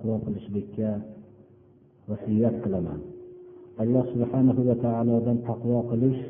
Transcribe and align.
taqvo 0.00 0.16
qilishlikka 0.24 0.90
vasiyat 2.08 2.54
qilaman. 2.64 3.00
Alloh 3.82 4.04
subhanahu 4.12 4.60
va 4.68 4.76
taolodan 4.86 5.38
taqvo 5.48 5.78
qilish 5.90 6.20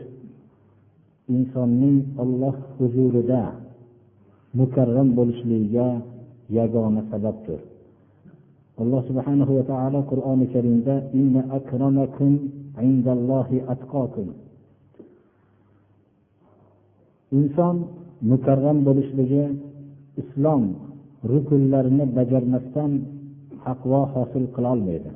insonning 1.36 1.98
olloh 2.22 2.56
huzurida 2.78 3.42
mukarram 4.58 5.08
bo'lishligiga 5.18 5.88
yagona 6.58 7.02
sababdir. 7.10 7.60
Alloh 8.82 9.02
subhanahu 9.08 9.52
va 9.58 9.64
taolo 9.72 10.00
qur'oni 10.10 10.46
karimda 10.54 10.94
inna 11.20 11.42
akramakum 11.58 12.32
indallohi 12.88 13.58
atqokum 13.72 14.28
inson 17.38 17.76
mukarram 18.30 18.78
bo'lishligi 18.86 19.44
islom 20.22 20.62
rukunlarini 21.32 22.04
bajarmasdan 22.16 22.92
taqvo 23.66 24.00
hosil 24.14 24.44
qilolmaydi. 24.54 25.10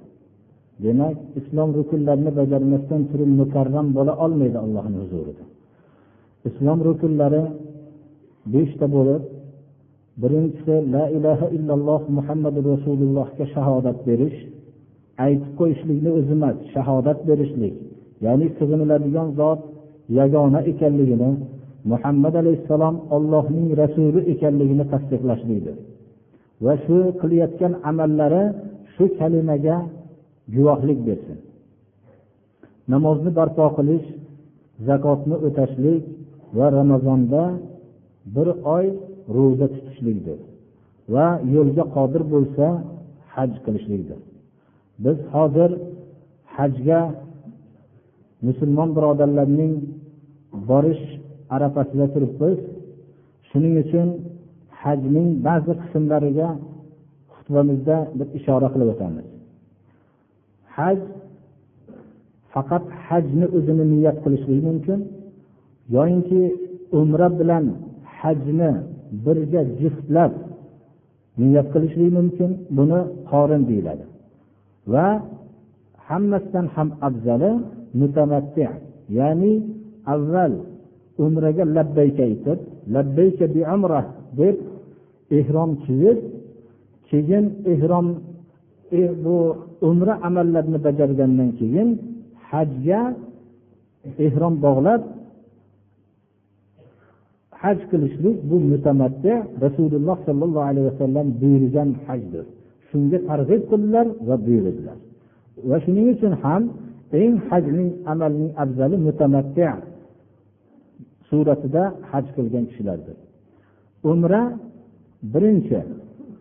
Demak 0.85 1.17
islom 1.41 1.69
rukunlarini 1.79 2.33
bajarmasdan 2.39 3.03
turib 3.11 3.31
mukarram 3.41 3.87
bo'la 3.97 4.13
olmaydi 4.25 4.59
allohni 4.65 4.97
huzurida. 5.03 5.45
Islom 6.49 6.79
rukunlari 6.89 7.43
beshta 8.55 8.87
bo'lib 8.97 9.23
birinchisi 10.23 10.75
la 10.95 11.05
ilaha 11.17 11.47
illalloh 11.57 12.03
muhammadu 12.17 12.61
rasulullohga 12.73 13.45
shahodat 13.55 13.99
berish 14.09 14.39
aytib 15.27 15.53
qo'yishlikni 15.61 16.11
o'zi 16.19 16.33
emas 16.39 16.57
shahodat 16.75 17.19
berishlik 17.29 17.75
ya'ni 18.25 18.47
sig'iniladigan 18.59 19.29
zot 19.41 19.61
yagona 20.19 20.61
ekanligini 20.71 21.31
muhammad 21.93 22.35
alayhissalom 22.43 22.97
ollohning 23.17 23.69
rasuli 23.83 24.21
ekanligini 24.33 24.85
tasdiqlashlikdir. 24.93 25.77
Va 26.65 26.75
shu 26.85 26.97
qilayotgan 27.21 27.73
amallari 27.91 28.45
shu 28.95 29.05
kalimaga 29.19 29.77
guvohlik 30.55 30.99
bersin. 31.09 31.39
Namozni 32.93 33.31
barpo 33.39 33.65
qilish 33.77 34.07
zakotni 34.89 35.37
o'tashlik 35.47 36.03
va 36.57 36.67
ramazonda 36.79 37.43
bir 38.35 38.49
oy 38.77 38.87
ro'za 39.37 39.67
tutishlikdir 39.75 40.39
va 41.15 41.27
yo'lga 41.55 41.85
qodir 41.97 42.23
bo'lsa 42.33 42.67
haj 43.35 43.51
qilishlikdir. 43.65 44.21
Biz 45.05 45.19
hozir 45.35 45.71
hajga 46.57 47.01
musulmon 48.47 48.89
birodarlarning 48.97 49.75
borish 50.71 51.05
arafasida 51.55 52.07
turibmiz. 52.15 52.59
Shuning 53.49 53.75
uchun 53.85 54.09
hajning 54.85 55.29
ba'zi 55.47 55.73
qismlariga 55.83 56.49
xutbamizda 57.35 57.97
bir 58.19 58.27
ishora 58.39 58.69
qilib 58.75 58.89
o'tamiz. 58.95 59.27
Haj 60.77 60.99
faqat 62.53 62.85
hajni 63.07 63.47
o'zini 63.57 63.85
niyat 63.93 64.17
qilishlik 64.25 64.61
mumkin 64.69 65.01
yoyinki 65.97 66.43
umra 67.01 67.29
bilan 67.39 67.65
hajni 68.19 68.71
birga 69.25 69.63
juftlab 69.81 70.33
niyat 71.43 71.67
qilishlik 71.75 72.11
mumkin 72.19 72.51
buni 72.77 73.01
qorin 73.31 73.63
deyiladi. 73.71 74.05
Va 74.93 75.07
hammasidan 76.09 76.67
ham 76.75 76.89
afzali 77.09 77.51
mutamatti 78.01 78.65
ya'ni 79.19 79.53
avval 80.15 80.53
umraga 81.25 81.65
labbayka 81.77 82.23
aytib 82.31 82.59
labbayka 82.95 83.45
bi 83.55 83.61
umra 83.75 84.01
deb 84.39 84.57
ehrom 85.31 85.71
kiyib 85.85 86.19
keyin 87.11 87.45
ehrom 87.73 88.07
e, 88.93 89.01
bu 89.25 89.37
umra 89.89 90.15
amallarini 90.23 90.79
bajargandan 90.87 91.51
keyin 91.61 91.89
hajga 92.51 93.01
ehrom 94.27 94.55
bog'lab 94.67 95.03
haj 97.63 97.79
qilishlik 97.91 98.37
bu 98.51 98.57
mutamatti 98.73 99.33
rasululloh 99.65 100.17
sollallohu 100.27 100.67
alayhi 100.71 100.87
vasallam 100.93 101.27
buyurgan 101.41 101.91
hajdir. 102.07 102.45
Shunga 102.89 103.19
targ'ib 103.29 103.63
qildilar 103.71 104.07
va 104.29 104.37
buyurdilar. 104.47 104.99
Va 105.69 105.77
shuning 105.85 106.07
uchun 106.15 106.33
ham 106.45 106.63
eng 107.23 107.35
hajning 107.49 107.91
amalning 108.13 108.51
afzali 108.63 108.97
mutamatti 109.07 109.65
suratida 111.29 111.83
haj 112.11 112.27
qilgan 112.37 112.65
kishilardir. 112.71 113.17
Umra 114.13 114.43
birinchi 115.33 115.79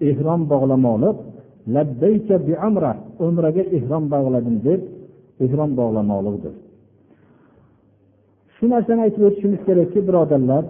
ehrom 0.09 0.41
bog'lamoqlik 0.51 1.17
labbayka 1.75 2.35
bi 2.47 2.53
umraga 3.25 3.63
ehrom 3.77 4.03
bog'ladim 4.13 4.55
deb 4.67 4.81
ehrom 5.45 5.71
bog'lamoqlikdir 5.79 6.53
shu 8.55 8.63
narsani 8.73 9.01
aytib 9.05 9.23
o'tishimiz 9.27 9.61
kerakki 9.67 9.99
birodarlar 10.07 10.63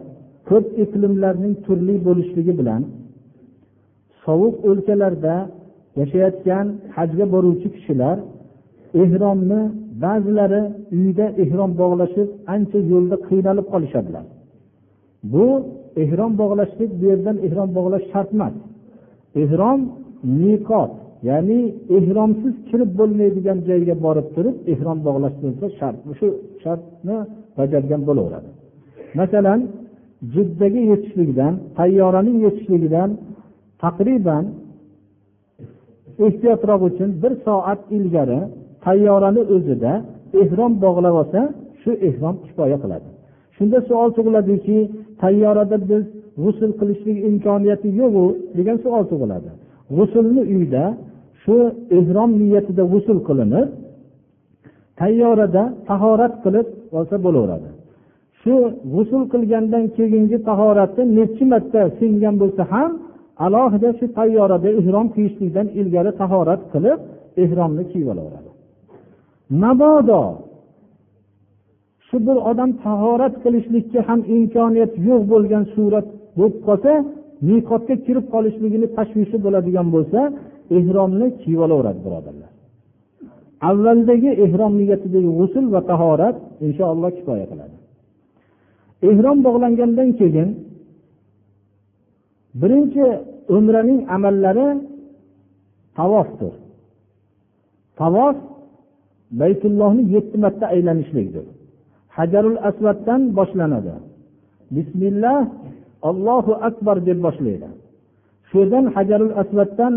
ko'p 0.49 0.65
iqlimlarning 0.83 1.53
turli 1.65 1.95
bo'lishligi 2.07 2.53
bilan 2.59 2.81
sovuq 4.23 4.55
o'lkalarda 4.69 5.35
yashayotgan 5.99 6.65
hajga 6.95 7.25
boruvchi 7.33 7.67
kishilar 7.75 8.17
ehromni 9.03 9.61
ba'zilari 10.03 10.61
uyda 10.97 11.25
ehrom 11.43 11.71
bog'lashib 11.81 12.27
ancha 12.55 12.79
yo'lda 12.91 13.15
qiynalib 13.27 13.65
qolishadilar. 13.73 14.25
Bu 15.23 15.45
ehrom 16.03 16.31
bog'lashlik 16.41 16.91
bu 16.99 17.05
yerdan 17.11 17.37
ehrom 17.47 17.69
bog'lash 17.77 18.05
shart 18.11 18.29
emas. 18.35 18.53
Ehrom 19.43 19.79
miqot 20.41 20.91
ya'ni 21.29 21.59
ehromsiz 21.97 22.53
kirib 22.69 22.91
bo'lmaydigan 22.99 23.57
joyga 23.69 23.95
borib 24.05 24.27
turib 24.35 24.55
ehrom 24.73 24.99
bog'lash 25.07 25.35
bo'lsa 25.43 25.65
shart 25.79 25.97
shu 26.19 26.27
shartni 26.63 27.17
bajargan 27.57 28.01
bo'laveradi. 28.07 28.49
Masalan 29.19 29.59
jiddaga 30.33 30.81
yetishlikdan 30.91 31.53
tayyoraning 31.79 32.37
yetishligidan 32.45 33.09
taqriban 33.83 34.45
ehtiyotroq 36.25 36.81
uchun 36.89 37.09
bir 37.23 37.33
soat 37.45 37.81
ilgari 37.97 38.39
tayyorani 38.85 39.41
o'zida 39.55 39.93
ehrom 40.41 40.73
bog'lab 40.85 41.15
olsa 41.21 41.41
shu 41.81 41.91
ehrom 42.07 42.35
kifoya 42.45 42.77
qiladi. 42.83 43.07
Shunda 43.55 43.77
savol 43.87 44.09
tug'iladiki 44.17 44.77
tayyorada 45.21 45.77
biz 45.89 46.03
g'usul 46.43 46.71
qilishlik 46.79 47.17
imkoniyati 47.29 47.89
yo'qu 48.01 48.23
degan 48.57 48.77
savol 48.83 49.03
tug'iladi. 49.11 49.49
G'usulni 49.97 50.41
uyda 50.55 50.83
shu 51.43 51.55
ehrom 51.97 52.31
niyatida 52.41 52.83
g'usul 52.93 53.19
qilinib 53.27 53.67
tayyorada 55.01 55.63
tahorat 55.89 56.33
qilib 56.43 56.67
olsa 56.97 57.15
bo'laveradi. 57.25 57.69
Shu 58.41 58.55
g'usul 58.93 59.23
qilgandan 59.33 59.85
keyingi 59.97 60.37
tahorati 60.49 61.01
nechi 61.17 61.43
marta 61.51 61.81
singan 61.99 62.35
bo'lsa 62.41 62.63
ham 62.73 62.91
alohida 63.45 63.89
shu 63.99 64.05
tayyorada 64.17 64.69
ehrom 64.79 65.07
kiyishlikdan 65.15 65.67
ilgari 65.79 66.11
tahorat 66.21 66.61
qilib 66.73 66.99
ehromni 67.43 67.83
kiyib 67.91 68.07
olaveradi. 68.13 68.49
Mabodo 69.61 70.21
shu 72.13 72.19
bir 72.27 72.37
odam 72.51 72.71
tahorat 72.85 73.33
qilishlikka 73.43 73.99
ham 74.07 74.19
imkoniyat 74.35 74.93
yo'q 75.07 75.21
bo'lgan 75.33 75.63
surat 75.75 76.07
bo'lib 76.37 76.57
qolsa 76.67 76.91
miqotga 77.49 77.95
kirib 78.05 78.25
qolishligini 78.33 78.87
tashvishi 78.97 79.37
bo'ladigan 79.45 79.87
bo'lsa 79.95 80.19
ehromni 80.77 81.27
kiyib 81.41 81.61
olaveradi 81.65 81.99
birodarlar. 82.05 82.51
Avvaldagi 83.69 84.29
ehrom 84.45 84.73
niyatidagi 84.81 85.29
g'usul 85.39 85.65
va 85.73 85.81
tahorat 85.91 86.35
inshaalloh 86.67 87.11
kifoya 87.17 87.45
qiladi. 87.51 87.75
Ehrom 89.09 89.37
bog'langandan 89.47 90.09
keyin 90.19 90.49
birinchi 92.61 93.05
umraning 93.57 93.99
amallari 94.15 94.67
tavofdir. 95.97 96.53
Tavof 97.99 98.35
baytullohni 99.41 100.03
yetti 100.15 100.37
marta 100.43 100.65
aylanishlikdir. 100.75 101.45
Hajarul 102.17 102.57
asvaddan 102.69 103.21
boshlanadi. 103.37 103.93
Bismillah 104.75 105.39
allohu 106.09 106.53
akbar 106.67 106.97
deb 107.07 107.19
boshlaydi. 107.25 107.69
Shu 108.47 108.55
yerdan 108.61 108.85
hajarul 108.95 109.33
asvaddan 109.41 109.93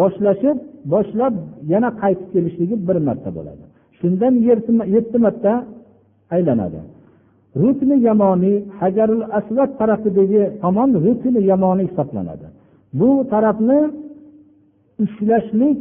boshlashib 0.00 0.56
boshlab 0.92 1.34
yana 1.72 1.90
qaytib 2.02 2.28
kelishligi 2.34 2.76
bir 2.88 2.96
marta 3.08 3.30
bo'ladi. 3.36 3.64
Shundan 3.98 4.34
yetti 4.96 5.18
marta 5.26 5.52
aylanadi. 6.34 6.80
Rukni 7.62 7.96
yamoniy 8.08 8.56
hajarul 8.80 9.24
asvad 9.38 9.70
tarafidagi 9.80 10.42
tomon 10.62 10.90
rukni 11.04 11.40
yamoniy 11.52 11.86
hisoblanadi. 11.90 12.46
Bu 12.98 13.10
tarafni 13.32 13.80
ushlashlik 15.04 15.78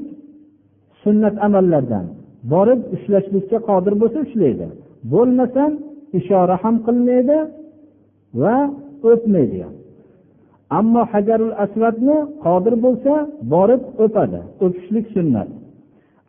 sunnat 1.04 1.36
amallardan. 1.48 2.06
Borib 2.52 2.82
ushlashlikka 2.96 3.58
qodir 3.70 3.94
bo'lsa 4.02 4.18
ushlaydi. 4.28 4.66
Bo'lmasam 5.14 5.72
ishora 6.20 6.56
ham 6.64 6.76
qilmaydi 6.88 7.38
va 8.42 8.56
o'tmaydi. 9.10 9.60
Ham 9.66 9.76
ammo 10.80 11.02
hajarul 11.12 11.54
asvadni 11.64 12.18
qodir 12.46 12.76
bo'lsa 12.86 13.14
borib 13.54 13.82
o'padi 14.04 14.40
o'pishlik 14.66 15.06
sunnat. 15.16 15.50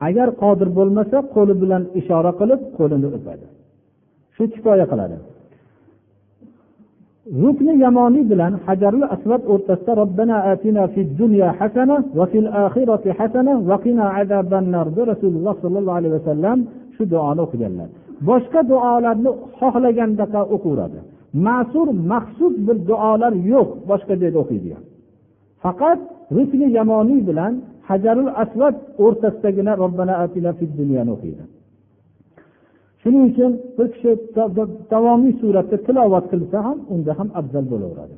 Agar 0.06 0.28
qodir 0.42 0.68
bo'lmasa 0.78 1.16
qo'li 1.34 1.54
bilan 1.62 1.82
ishora 2.00 2.32
qilib 2.40 2.60
qo'lini 2.78 3.08
o'padi. 3.16 3.46
Shu 4.34 4.44
kifoya 4.54 4.86
qiladi. 4.92 5.16
Rukni 7.42 7.74
yamoniy 7.84 8.24
bilan 8.32 8.52
hajarul 8.66 9.06
asvad 9.14 9.42
o'rtasida 9.52 9.92
robbana 10.00 10.36
atina 10.52 10.84
fid 10.94 11.08
dunya 11.20 11.48
hasana 11.58 11.96
va 12.18 12.24
fil 12.32 12.48
oxirati 12.64 13.10
hasana 13.18 13.52
va 13.68 13.76
qina 13.84 14.06
azaban 14.20 14.64
nar 14.74 14.86
rasululloh 15.12 15.54
sollallohu 15.62 15.98
alayhi 16.00 16.14
vasallam 16.18 16.58
shu 16.94 17.02
duoni 17.12 17.40
o'qiganlar. 17.46 17.88
Boshqa 18.28 18.60
duolarni 18.70 19.30
xohlagandaqa 19.58 20.40
o'qiveradi 20.54 20.98
ma'sur 21.46 21.88
maxsus 22.12 22.54
bir 22.66 22.76
duolar 22.90 23.32
yo'q 23.52 23.68
boshqa 23.90 24.14
joyda 24.20 24.38
o'qiydigan. 24.44 24.82
Faqat 25.64 26.00
rukni 26.36 26.66
yamoniy 26.78 27.20
bilan 27.28 27.52
hajarul 27.88 28.30
asvad 28.42 28.74
o'rtasidagina 29.04 29.72
robbana 29.82 30.14
atina 30.24 30.50
fid 30.58 30.70
dunyoni 30.80 31.10
o'qiydi. 31.16 31.44
Shuning 33.02 33.24
uchun 33.30 33.52
bir 33.76 33.86
kishi 33.94 34.10
davomiy 34.92 35.32
suratda 35.40 35.76
tilovat 35.86 36.24
qilsa 36.32 36.58
ham 36.66 36.78
unda 36.94 37.12
ham 37.18 37.28
afzal 37.40 37.64
bo'laveradi. 37.72 38.16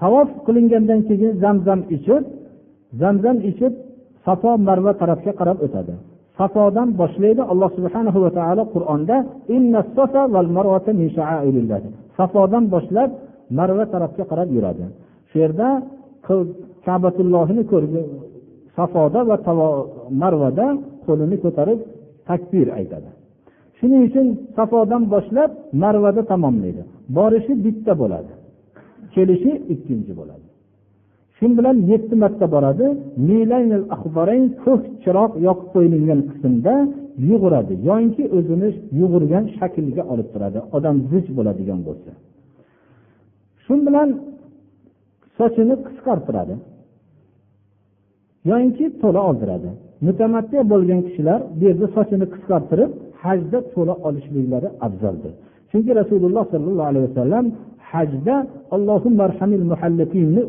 Tavof 0.00 0.28
qilingandan 0.46 1.00
keyin 1.08 1.32
zamzam 1.44 1.80
ichib 1.96 2.24
zamzam 3.02 3.36
ichib 3.50 3.72
safo 4.24 4.50
marva 4.66 4.92
tarafga 5.00 5.32
qarab 5.40 5.58
o'tadi. 5.66 5.94
Safodan 6.42 6.88
boshlaydi 7.00 7.42
alloh 7.52 7.70
subhanahu 7.78 8.18
va 8.24 8.30
taolo 8.38 8.62
qur'onda 8.74 9.16
safodan 12.18 12.64
boshlab 12.74 13.10
marva 13.58 13.84
tarafga 13.94 14.24
qarab 14.30 14.48
yuradi. 14.56 14.84
Shu 15.30 15.36
yerda 15.42 15.68
kabatullohni 16.86 17.62
safoda 18.76 19.20
va 19.30 19.36
marvada 20.22 20.66
qo'lini 21.06 21.36
ko'tarib 21.44 21.80
takbir 22.28 22.66
aytadi. 22.78 23.08
Shuning 23.78 24.02
uchun 24.08 24.26
safodan 24.56 25.02
boshlab 25.14 25.50
marvada 25.82 26.22
tamomlaydi. 26.32 26.82
Borishi 27.16 27.52
bitta 27.64 27.92
bo'ladi. 28.02 28.32
Kelishi 29.14 29.52
ikkinchi 29.74 30.12
bo'ladi. 30.20 30.41
Shu 31.42 31.48
bilan 31.58 31.76
yetti 31.92 32.14
marta 32.22 32.46
boradi? 32.54 32.86
Ko'k 34.64 34.82
chiroq 35.04 35.32
yoqib 35.46 35.68
qo'yilgan 35.74 36.20
qismda 36.30 36.74
yuguradi. 37.30 37.74
Yoinki 37.88 38.24
o'zini 38.36 38.68
yugurgan 39.00 39.44
shaklga 39.56 40.02
olib 40.12 40.28
turadi. 40.32 40.58
Odam 40.76 40.96
zich 41.10 41.26
bo'ladigan 41.36 41.80
bo'lsa. 41.86 42.10
Shu 43.64 43.74
bilan 43.86 44.08
sochini 45.38 45.74
qisqartiradi. 45.86 46.54
Yoinki 48.50 48.84
to'la 49.02 49.20
oldiradi. 49.30 49.70
Mutamaddi 50.06 50.58
bo'lgan 50.72 51.00
kishilar 51.06 51.40
bu 51.58 51.62
yerda 51.68 51.86
sochini 51.96 52.26
qisqartirib 52.34 52.90
hajda 53.24 53.58
to'la 53.74 53.94
olishliklari 54.06 54.68
afzaldir. 54.86 55.32
Chunki 55.70 55.90
rasululloh 56.00 56.44
sollallohu 56.52 56.88
alayhi 56.92 57.06
vasallam 57.08 57.44
hajda 57.92 58.34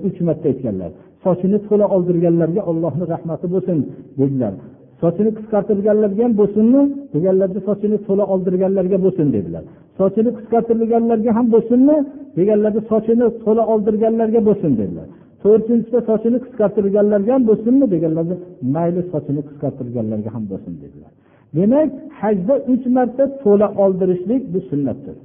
uch 0.07 0.17
marta 0.27 0.45
aytganlar. 0.51 0.91
Sochini 1.23 1.57
to'la 1.67 1.85
oldirganlarga 1.95 2.61
ollohni 2.71 3.05
rahmati 3.13 3.45
bo'lsin 3.53 3.77
dedilar. 4.19 4.53
Sochini 5.01 5.31
qisqartirganlarga 5.37 6.21
ham 6.25 6.33
bo'lsinmi? 6.41 6.81
Deganlarda 7.13 7.59
sochini 7.67 7.97
to'la 8.07 8.23
oldirganlarga 8.33 8.97
bo'lsin 9.05 9.27
dedilar. 9.35 9.63
Sochini 9.99 10.29
qisqartirganlarga 10.37 11.31
ham 11.37 11.47
bo'lsinmi? 11.53 11.95
Deganlarda 12.37 12.81
sochini 12.91 13.25
to'la 13.43 13.63
oldirganlarga 13.73 14.41
bo'lsin 14.47 14.71
dedilar. 14.81 15.07
To'rtinchisida 15.43 15.99
sochini 16.09 16.37
qisqartirganlarga 16.45 17.31
ham 17.35 17.43
bo'lsinmi? 17.49 17.85
Deganlarda 17.93 18.35
mayli 18.75 19.01
sochini 19.11 19.41
qisqartirganlarga 19.47 20.29
ham 20.35 20.43
bo'lsin 20.51 20.73
dedilar. 20.83 21.11
Demak 21.57 21.89
hajda 22.21 22.55
uch 22.73 22.85
marta 22.95 23.23
to'la 23.43 23.67
oldirishlik 23.83 24.41
bu 24.53 24.59
sunnatdir. 24.69 25.15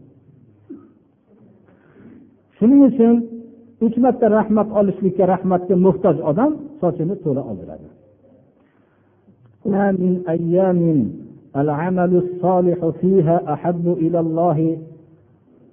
Shuning 2.59 2.83
uchun 2.89 3.15
uch 3.87 3.97
marta 4.05 4.27
rahmat 4.39 4.69
olishlikka 4.79 5.25
rahmatga 5.35 5.75
muhtoj 5.87 6.17
odam 6.31 6.53
sochini 6.81 7.15
to'la 7.25 7.43
oldiradi. 7.51 7.89
العمل 11.57 12.13
الصالح 12.17 12.89
فيها 13.01 13.53
أحب 13.53 13.97
إلى 13.99 14.21
الله 14.21 14.79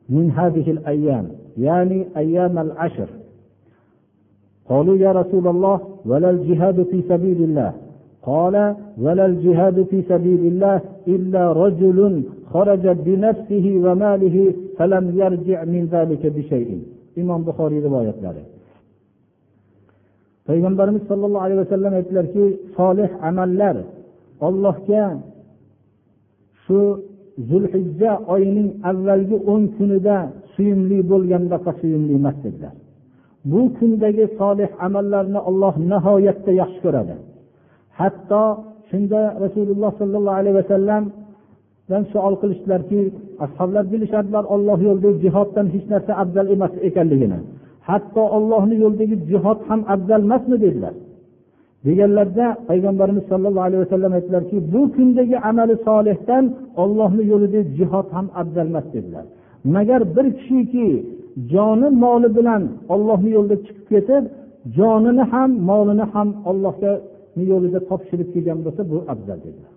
من 0.10 0.32
هذه 0.32 0.72
الأيام 0.72 1.26
يعني 1.58 2.06
أيام 2.18 2.58
العشر 2.60 3.10
قالوا 4.70 4.98
يا 4.98 5.12
رسول 5.12 5.48
الله 5.48 5.80
ولا 6.06 6.30
الجهاد 6.30 6.84
في 6.84 7.02
سبيل 7.02 7.44
الله 7.44 7.74
قال 8.25 8.77
ولا 9.05 9.27
الجهاد 9.27 9.83
في 9.91 10.03
سبيل 10.03 10.43
الله 10.53 10.81
إلا 11.09 11.53
رجل 11.53 11.99
خرج 12.53 12.85
بنفسه 12.89 13.67
وماله 13.85 14.37
فلم 14.79 15.05
يرجع 15.23 15.65
من 15.65 15.83
ذلك 15.93 16.27
بشيء 16.27 16.71
imom 17.21 17.41
buxoriy 17.47 17.81
rivoyatlari 17.87 18.43
payg'ambarimiz 20.47 21.03
sollallohu 21.11 21.45
alayhi 21.47 21.61
vasallam 21.65 21.93
aytdilarki 21.99 22.45
solih 22.79 23.11
amallar 23.29 23.77
ollohga 24.47 25.05
shu 26.65 26.81
zulhijja 27.51 28.13
oyining 28.35 28.69
avvalgi 28.91 29.37
o'n 29.53 29.63
kunida 29.77 30.17
suyumli 30.55 30.99
bo'lgandaqa 31.11 31.71
suyumli 31.81 32.13
emas 32.21 32.37
dedilar 32.45 32.75
bu 33.51 33.61
kundagi 33.79 34.25
solih 34.41 34.71
amallarni 34.87 35.41
olloh 35.49 35.75
nihoyatda 35.91 36.53
yaxshi 36.61 36.81
ko'radi 36.85 37.15
Hatto 38.00 38.44
shunda 38.90 39.22
rasululloh 39.44 39.92
sollallohu 40.00 40.38
alayhi 40.42 40.58
vasallamdan 40.62 42.04
savol 42.14 42.36
qilishdilarki 42.42 43.00
ashoblar 43.46 43.84
bilishadilar 43.94 44.44
olloh 44.56 44.78
yo'lidagi 44.88 45.18
jihoddan 45.26 45.66
hech 45.74 45.86
narsa 45.94 46.12
afzal 46.24 46.48
emas 46.56 46.74
ekanligini. 46.88 47.40
Hatto 47.90 48.24
ollohni 48.38 48.76
yo'lidagi 48.84 49.16
jihod 49.30 49.60
ham 49.70 49.82
afzal 49.94 50.22
emasmi 50.28 50.58
dedilar. 50.66 50.94
Deganlarda 51.86 52.46
payg'ambarimiz 52.70 53.24
sollallohu 53.32 53.66
alayhi 53.70 53.82
vasallam 53.86 54.12
aytdilarki 54.18 54.58
bu 54.74 54.82
kundagi 54.96 55.38
amali 55.50 55.76
solihdan 55.88 56.46
ollohni 56.84 57.24
yo'lidagi 57.32 57.70
jihod 57.78 58.08
ham 58.16 58.28
afzal 58.42 58.68
emas 58.72 58.88
dedilar. 58.96 59.26
Magar 59.76 60.02
bir 60.16 60.26
kishiki 60.38 60.88
joni 61.54 61.88
moli 62.04 62.30
bilan 62.38 62.62
ollohni 62.94 63.30
yo'lida 63.38 63.56
chiqib 63.66 63.86
ketib 63.92 64.24
jonini 64.78 65.24
ham 65.32 65.50
molini 65.70 66.06
ham 66.14 66.30
ollohga 66.50 66.92
yo'lida 67.52 67.80
topshirib 67.90 68.30
kelgan 68.34 68.60
bo'lsa 68.66 68.82
bu 68.92 68.98
afzal 69.14 69.40
dedilar 69.46 69.74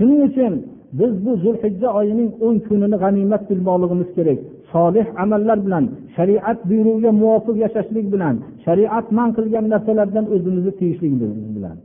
shuning 0.00 0.20
uchun 0.28 0.54
biz 0.92 1.12
bu 1.26 1.32
zulhijja 1.44 1.88
oyining 1.98 2.30
o'n 2.46 2.56
kunini 2.66 2.96
g'animat 3.02 3.42
bilmoqligimiz 3.50 4.08
kerak. 4.16 4.38
Solih 4.72 5.06
amallar 5.22 5.58
bilan 5.66 5.84
shariat 6.16 6.58
buyrug'iga 6.70 7.10
muvofiq 7.22 7.56
yashashlik 7.64 8.06
bilan 8.14 8.34
shariat 8.64 9.06
man 9.18 9.28
qilgan 9.36 9.64
narsalardan 9.72 10.26
o'zimizni 10.34 10.72
tiyishligimiz 10.78 11.32
bilan. 11.56 11.76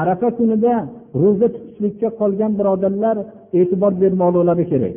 Arafa 0.00 0.28
kunida 0.38 0.72
ro'za 1.22 1.48
tutishlikka 1.54 2.08
qolgan 2.20 2.52
birodarlar 2.58 3.16
e'tibor 3.58 3.92
bermoqliklari 4.02 4.64
kerak. 4.72 4.94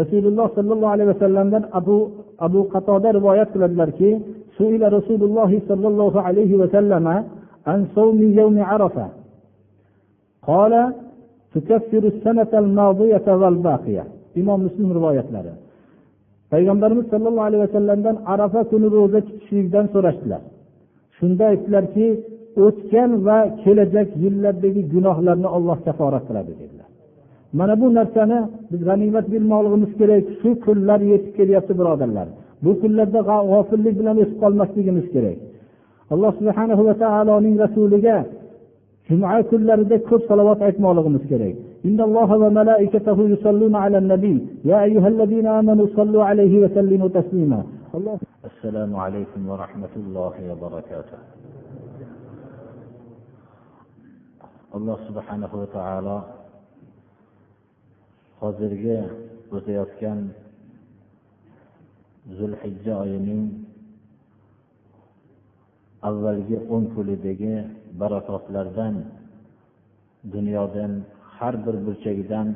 rasululloh 0.00 0.46
sollallohu 0.56 0.92
alayhi 0.94 1.10
vasallamdan 1.14 1.62
abu 1.78 1.96
abu 2.46 2.60
qatoda 2.72 3.08
rivoyat 3.18 3.48
qiladilarki 3.54 4.10
rasululloh 4.96 5.50
sollallohu 5.70 6.18
alayhi 6.28 6.60
vasallam 6.62 7.06
عن 7.70 7.80
صوم 7.96 8.18
يوم 8.40 8.56
عرفة 8.70 9.06
قال 10.50 10.72
تكفر 11.54 12.02
السنة 12.12 12.52
الماضية 12.62 13.26
والباقية 13.40 14.04
إمام 14.40 14.58
مسلم 14.66 14.88
رواية 14.98 15.28
لنا 15.34 15.54
payg'ambarimiz 16.52 17.06
sollallohu 17.12 17.46
alayhi 17.48 17.62
vasallamdan 17.66 18.16
arafa 18.32 18.60
kuni 18.70 18.86
ro'za 18.96 19.20
tutishlikdan 19.26 19.86
so'rashdilar 19.94 20.42
shunda 21.18 21.44
aytdilarki 21.52 22.06
o'tgan 22.64 23.10
va 23.26 23.38
kelajak 23.62 24.08
yillardagi 24.22 24.82
gunohlarni 24.94 25.48
olloh 25.56 25.78
kaforat 25.86 26.24
qiladi 26.28 26.52
dedilar 26.60 26.81
mana 27.58 27.74
bu 27.80 27.86
narsani 27.98 28.38
biz 28.70 28.80
g'animat 28.88 29.26
bilmoqligimiz 29.32 29.92
kerak 30.00 30.24
shu 30.40 30.50
kunlar 30.64 31.00
yetib 31.12 31.32
kelyapti 31.38 31.72
birodarlar 31.80 32.28
bu 32.64 32.70
kunlarda 32.80 33.20
g'ofillik 33.28 33.94
bilan 34.00 34.16
o'tib 34.22 34.38
qolmasligimiz 34.42 35.06
kerak 35.14 35.38
alloh 36.12 36.32
subhana 36.38 36.74
va 36.88 36.94
taoloning 37.04 37.56
rasuliga 37.64 38.16
juma 39.08 39.28
kunlarida 39.50 39.96
ko'p 40.08 40.22
salovat 40.30 40.60
aytmoqligimiz 40.68 41.26
kerak 41.32 41.56
إن 41.88 42.00
الله 42.08 42.30
وملائكته 42.42 43.18
يصلون 43.34 43.74
على 43.84 43.98
النبي 43.98 44.36
يا 44.70 44.78
أيها 44.82 45.08
الذين 45.08 45.46
آمنوا 45.46 45.86
صلوا 45.98 46.24
عليه 46.24 46.54
وسلموا 46.62 47.08
تسليما 47.08 47.60
الله 47.94 48.18
السلام 48.50 48.96
عليكم 48.96 49.40
ورحمة 49.50 49.94
الله 49.96 50.34
وبركاته 50.50 51.18
alloh 54.76 55.00
subhanahu 55.08 55.64
va 55.64 55.66
taolo 55.72 56.16
hozirgi 58.43 58.97
o'tayotgan 59.55 60.19
zulhijja 62.37 62.93
oyining 63.03 63.43
avvalgi 66.09 66.57
o'n 66.73 66.83
kunidagi 66.93 67.55
barakotlardan 68.01 68.95
dunyodan 70.33 70.91
har 71.37 71.55
bir 71.65 71.75
burchagidan 71.85 72.47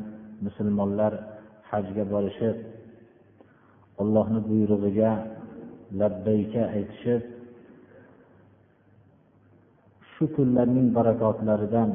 musulmonlar 0.46 1.14
hajga 1.70 2.04
borishib 2.14 2.58
allohni 4.02 4.40
buyrug'iga 4.50 5.12
labbayka 6.00 6.64
aytishib 6.78 7.22
shu 10.12 10.24
kunlarning 10.36 10.88
barakotlaridan 10.98 11.90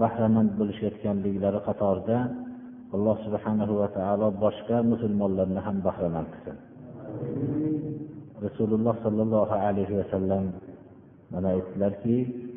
bahramand 0.00 0.50
bo'lishayotganliklari 0.58 1.60
qatorida 1.68 2.18
alloh 2.94 3.16
subhanahu 3.26 3.72
va 3.80 3.88
taolo 3.94 4.30
boshqa 4.44 4.82
musulmonlarni 4.82 5.60
ham 5.66 5.76
bahramand 5.86 6.26
qilsin 6.32 6.56
rasululloh 8.46 8.94
sollallohu 9.06 9.52
alayhi 9.54 9.98
vasallam 10.00 10.44
mana 11.30 11.48
aytdilarki 11.56 12.50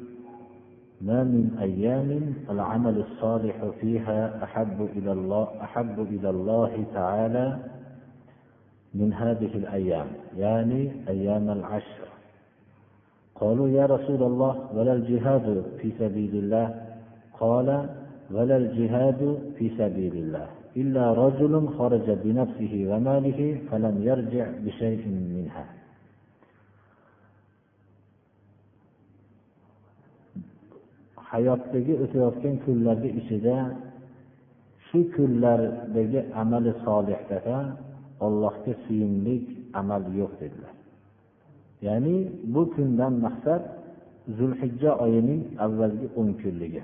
ما 1.04 1.24
من 1.24 1.58
أيام 1.60 2.34
العمل 2.50 3.04
الصالح 3.06 3.56
فيها 3.82 4.44
أحب 4.44 4.88
إلى 4.96 5.12
الله 5.12 5.48
أحب 5.62 6.00
إلى 6.00 6.30
الله 6.30 6.86
تعالى 6.94 7.60
من 8.94 9.14
هذه 9.14 9.52
الأيام 9.56 10.08
يعني 10.38 10.92
أيام 11.08 11.50
العشر. 11.50 12.08
قالوا 13.36 13.68
يا 13.70 13.86
رسول 13.86 14.24
الله 14.24 14.70
ولا 14.76 14.94
الجهاد 14.94 15.64
في 15.82 15.92
سبيل 16.00 16.36
الله؟ 16.36 16.68
قال 17.40 17.90
ولا 18.33 18.57
الجهاد 18.57 19.39
في 19.57 19.71
سبيل 19.79 20.15
الله 20.23 20.49
إلا 20.77 21.05
رجل 21.13 21.69
خرج 21.79 22.07
بنفسه 22.25 22.73
وماله 22.91 23.41
فلم 23.71 23.97
يرجع 24.03 24.47
بشيء 24.65 25.03
منها 25.09 25.67
hayotdagi 31.33 31.93
o'tayotgan 32.05 32.55
kunlarni 32.65 33.11
ichida 33.21 33.57
shu 34.89 34.99
kunlardagi 35.15 36.21
amali 36.43 36.71
solihdaqa 36.87 37.59
ollohga 38.27 38.73
suyimli 38.85 39.35
amal 39.81 40.03
yo'q 40.21 40.33
dedilar 40.41 40.75
ya'ni 41.87 42.17
bu 42.53 42.63
kundan 42.75 43.15
maqsad 43.27 43.63
zulhijja 44.39 44.91
oyining 45.05 45.43
avvalgi 45.65 46.07
o'n 46.21 46.29
kunligi 46.41 46.83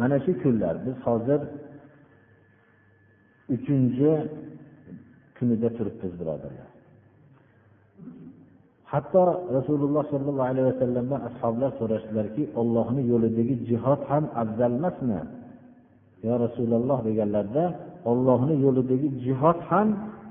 Mana 0.00 0.16
shu 0.24 0.32
kunlar 0.42 0.74
biz 0.84 0.96
hozir 1.06 1.40
uchinchi 3.54 4.10
kunida 5.36 5.68
turibmiz 5.76 6.12
birodarlar. 6.20 6.68
Hatto 8.92 9.22
rasululloh 9.56 10.04
sollallohu 10.12 10.48
alayhi 10.52 10.66
vasallamdan 10.72 11.20
ashoblar 11.28 11.70
so'rashdilarki 11.80 12.42
ollohni 12.60 13.02
yo'lidagi 13.12 13.54
jihod 13.68 14.00
ham 14.10 14.24
afzal 14.42 14.72
emasmi? 14.78 15.20
Yo 16.26 16.34
rasululloh 16.44 16.98
deganlarida 17.08 17.64
ollohni 18.10 18.54
yo'lidagi 18.64 19.08
jihod 19.24 19.58
ham 19.70 19.88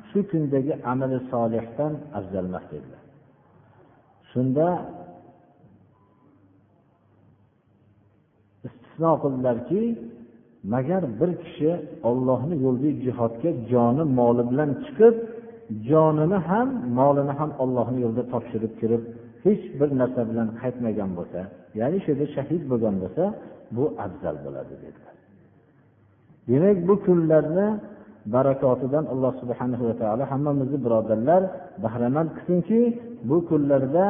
shu 0.09 0.19
kundagi 0.31 0.73
amali 0.91 1.17
solihdan 1.31 1.93
afzal 2.19 2.45
emas 2.51 2.65
dedilar. 2.71 3.01
Shunda 4.31 4.67
istisno 8.91 9.11
qildilarki 9.23 9.81
magar 10.73 11.03
bir 11.19 11.31
kishi 11.43 11.71
ollohni 12.09 12.55
yo'lida 12.65 12.91
jihodga 13.05 13.49
joni 13.71 14.03
moli 14.19 14.43
bilan 14.51 14.69
chiqib 14.83 15.15
jonini 15.89 16.37
ham 16.49 16.67
molini 16.97 17.33
ham 17.39 17.51
ollohni 17.63 17.99
yo'lida 18.05 18.23
topshirib 18.33 18.73
kirib 18.79 19.03
hech 19.45 19.63
bir 19.79 19.89
narsa 20.01 20.21
bilan 20.29 20.47
qaytmagan 20.61 21.11
bo'lsa 21.17 21.39
ya'ni 21.79 21.97
shu 22.03 22.07
yerda 22.11 22.27
shahid 22.35 22.63
bo'lgan 22.71 22.95
bo'lsa 23.03 23.23
bu 23.75 23.83
afzal 24.05 24.35
bo'ladi 24.45 24.73
dedilar. 24.83 25.15
Demak 26.49 26.77
bu 26.87 26.95
kunlarni 27.05 27.67
barakotidan 28.33 29.05
alloh 29.13 29.33
subhana 29.41 29.77
va 29.87 29.93
taolo 30.01 30.23
hammamizni 30.31 30.79
birodarlar 30.85 31.41
bahramand 31.83 32.29
qilsinki 32.37 32.81
bu 33.29 33.37
kunlarda 33.49 34.05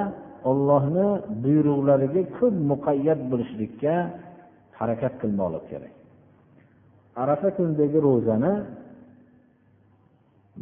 ollohni 0.49 1.07
buyruqlariga 1.43 2.23
ko'p 2.37 2.55
muqayyat 2.71 3.19
bo'lishlikka 3.31 3.95
harakat 4.81 5.13
qilmoqlik 5.21 5.65
kerak. 5.71 5.93
Arafa 7.23 7.49
kunidagi 7.57 7.97
ro'zani 8.07 8.53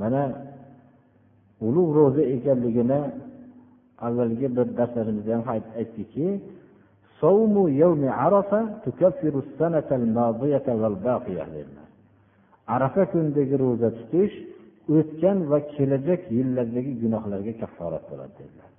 mana 0.02 0.24
ulug' 1.68 1.92
ro'za 1.98 2.24
ekanligini 2.36 3.00
avvalgi 4.08 4.48
bir 4.58 4.68
darslarimizda 4.80 5.32
ham 5.38 5.46
aytdikki 5.82 6.28
arafa 12.76 13.04
kunidagi 13.12 13.56
ro'za 13.64 13.90
tutish 13.98 14.36
o'tgan 14.96 15.38
va 15.52 15.60
kelajak 15.76 16.22
yillardagi 16.38 16.92
gunohlarga 17.04 17.54
kafforat 17.62 18.04
bo'ladi 18.12 18.34
dedilar. 18.40 18.70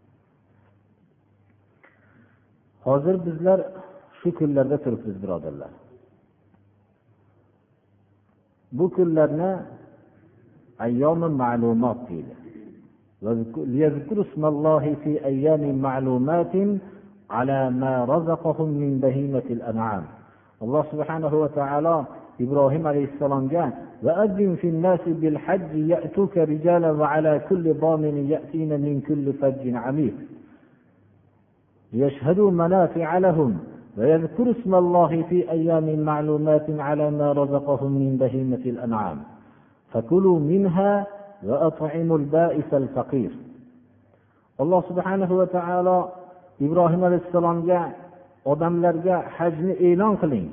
Hozir 2.87 3.17
bizlar 3.27 3.59
shu 4.21 4.35
kunlarda 4.39 4.77
turibmiz 4.85 5.17
birodarlar. 5.23 5.73
Bu 8.73 8.91
kunlarni 8.97 9.53
ayyomi 10.85 11.29
ma'lumot 11.43 12.01
deydi. 12.09 12.35
ليذكروا 13.77 14.25
اسم 14.25 14.45
الله 14.53 14.85
في 15.03 15.25
أيام 15.25 15.79
معلومات 15.87 16.55
على 17.31 17.71
ما 17.71 18.05
رزقهم 18.05 18.69
من 18.83 19.01
بهيمة 19.03 19.43
الأنعام 19.51 20.05
الله 20.63 20.85
سبحانه 20.93 21.35
وتعالى 21.35 22.05
إبراهيم 22.41 22.87
عليه 22.87 23.05
السلام 23.05 23.49
قال 23.49 23.73
وأذن 24.03 24.57
في 24.61 24.69
الناس 24.69 25.01
بالحج 25.07 25.75
يأتوك 25.75 26.39
رجالا 26.39 26.91
وعلى 26.91 27.41
كل 27.49 27.75
ضامن 27.75 28.31
يأتين 28.31 28.81
من 28.81 29.01
كل 29.01 29.33
فج 29.33 29.75
عميق 29.75 30.15
ليشهدوا 31.93 32.51
منافع 32.51 33.19
لهم 33.19 33.59
ويذكروا 34.00 34.54
اسم 34.58 34.76
الله 34.76 35.12
في 35.30 35.52
أيام 35.52 36.00
معلومات 36.00 36.68
على 36.70 37.12
ما 37.12 37.32
رزقهم 37.32 37.92
من 37.92 38.18
بهيمة 38.18 38.64
الأنعام 38.74 39.18
فكلوا 39.92 40.40
منها 40.40 41.08
وأطعموا 41.44 42.18
البائس 42.18 42.74
الفقير 42.74 43.32
alloh 44.64 44.82
subhanahu 44.88 45.34
va 45.40 45.48
taolo 45.58 45.98
ibrohim 46.66 47.02
alayhissalomga 47.08 47.82
odamlarga 48.52 49.16
hajni 49.38 49.74
e'lon 49.88 50.14
qiling 50.22 50.48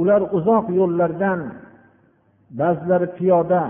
ular 0.00 0.22
uzoq 0.38 0.64
yo'llardan 0.78 1.40
ba'zilari 2.60 3.08
piyoda 3.18 3.62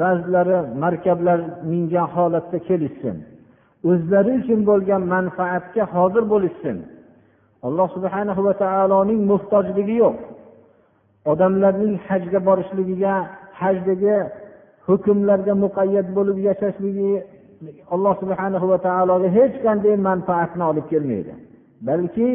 ba'zilari 0.00 0.58
markablar 0.84 1.38
mingan 1.70 2.06
holatda 2.14 2.58
kelishsin 2.68 3.16
o'zlari 3.90 4.32
uchun 4.40 4.60
bo'lgan 4.70 5.02
manfaatga 5.14 5.84
hozir 5.94 6.24
bo'lishsin 6.32 6.76
Alloh 7.67 7.87
subhanahu 7.95 8.41
va 8.47 8.53
taoloning 8.63 9.21
muhtojligi 9.31 9.95
yo'q. 10.03 10.17
Odamlarning 11.31 11.93
hajga 12.07 12.39
borishligiga 12.47 13.13
hajdagi 13.61 14.17
hukmlarga 14.87 15.53
muqayyat 15.63 16.07
bo'lib 16.17 16.37
yashashligi 16.49 17.11
alloh 17.93 18.13
subhanahu 18.21 18.65
va 18.71 18.77
taologa 18.87 19.27
hech 19.37 19.55
qanday 19.65 19.95
manfaatni 20.09 20.63
olib 20.71 20.85
kelmaydi. 20.91 21.33
Balki 21.87 22.27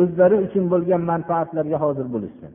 o'zlari 0.00 0.36
uchun 0.46 0.64
bo'lgan 0.72 1.02
manfaatlarga 1.12 1.76
hozir 1.84 2.06
bo'lishsin. 2.14 2.52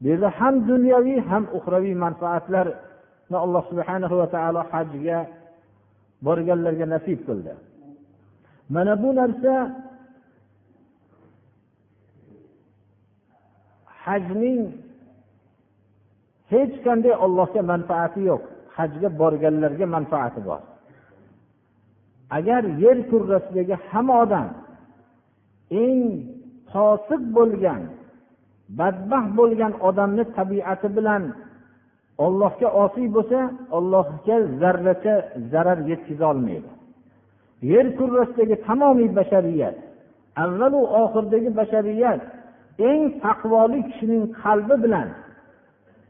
Bu 0.00 0.06
yerda 0.10 0.28
ham 0.38 0.54
dunyoviy 0.70 1.18
ham 1.30 1.44
uxraviy 1.58 1.94
manfaatlarni 2.04 3.36
alloh 3.44 3.62
subhanahu 3.70 4.14
va 4.20 4.26
taolo 4.36 4.60
hajga 4.72 5.18
borganlarga 6.26 6.86
nasib 6.94 7.18
qildi. 7.28 7.52
Mana 8.74 9.02
bu 9.02 9.08
narsa 9.18 9.54
hajning 14.04 14.62
hech 16.52 16.74
qanday 16.84 17.14
ollohga 17.24 17.62
manfaati 17.72 18.20
yo'q. 18.30 18.42
Hajga 18.76 19.08
borganlarga 19.20 19.86
manfaati 19.96 20.40
bor. 20.48 20.60
Agar 22.36 22.62
yer 22.84 22.98
kurrasidagi 23.10 23.76
hamma 23.88 24.14
odam 24.24 24.48
eng 25.84 26.02
fosiq 26.70 27.22
bo'lgan 27.36 27.82
badbaxt 28.78 29.30
bo'lgan 29.38 29.72
odamni 29.88 30.24
tabiati 30.38 30.88
bilan 30.96 31.22
ollohga 32.24 32.68
osiy 32.84 33.08
bo'lsa 33.16 33.40
ollohga 33.76 34.36
zarracha 34.60 35.14
zarar 35.52 35.78
yetkaza 35.90 36.24
olmaydi. 36.32 36.70
Yer 37.62 37.86
kurrasidagi 37.98 38.56
tamomiy 38.66 39.10
bashariyat 39.18 39.76
avvalu 40.44 40.80
oxirdagi 41.02 41.50
bashariyat 41.60 42.20
eng 42.90 43.02
taqvoli 43.24 43.80
kishining 43.88 44.24
qalbi 44.42 44.76
bilan 44.84 45.08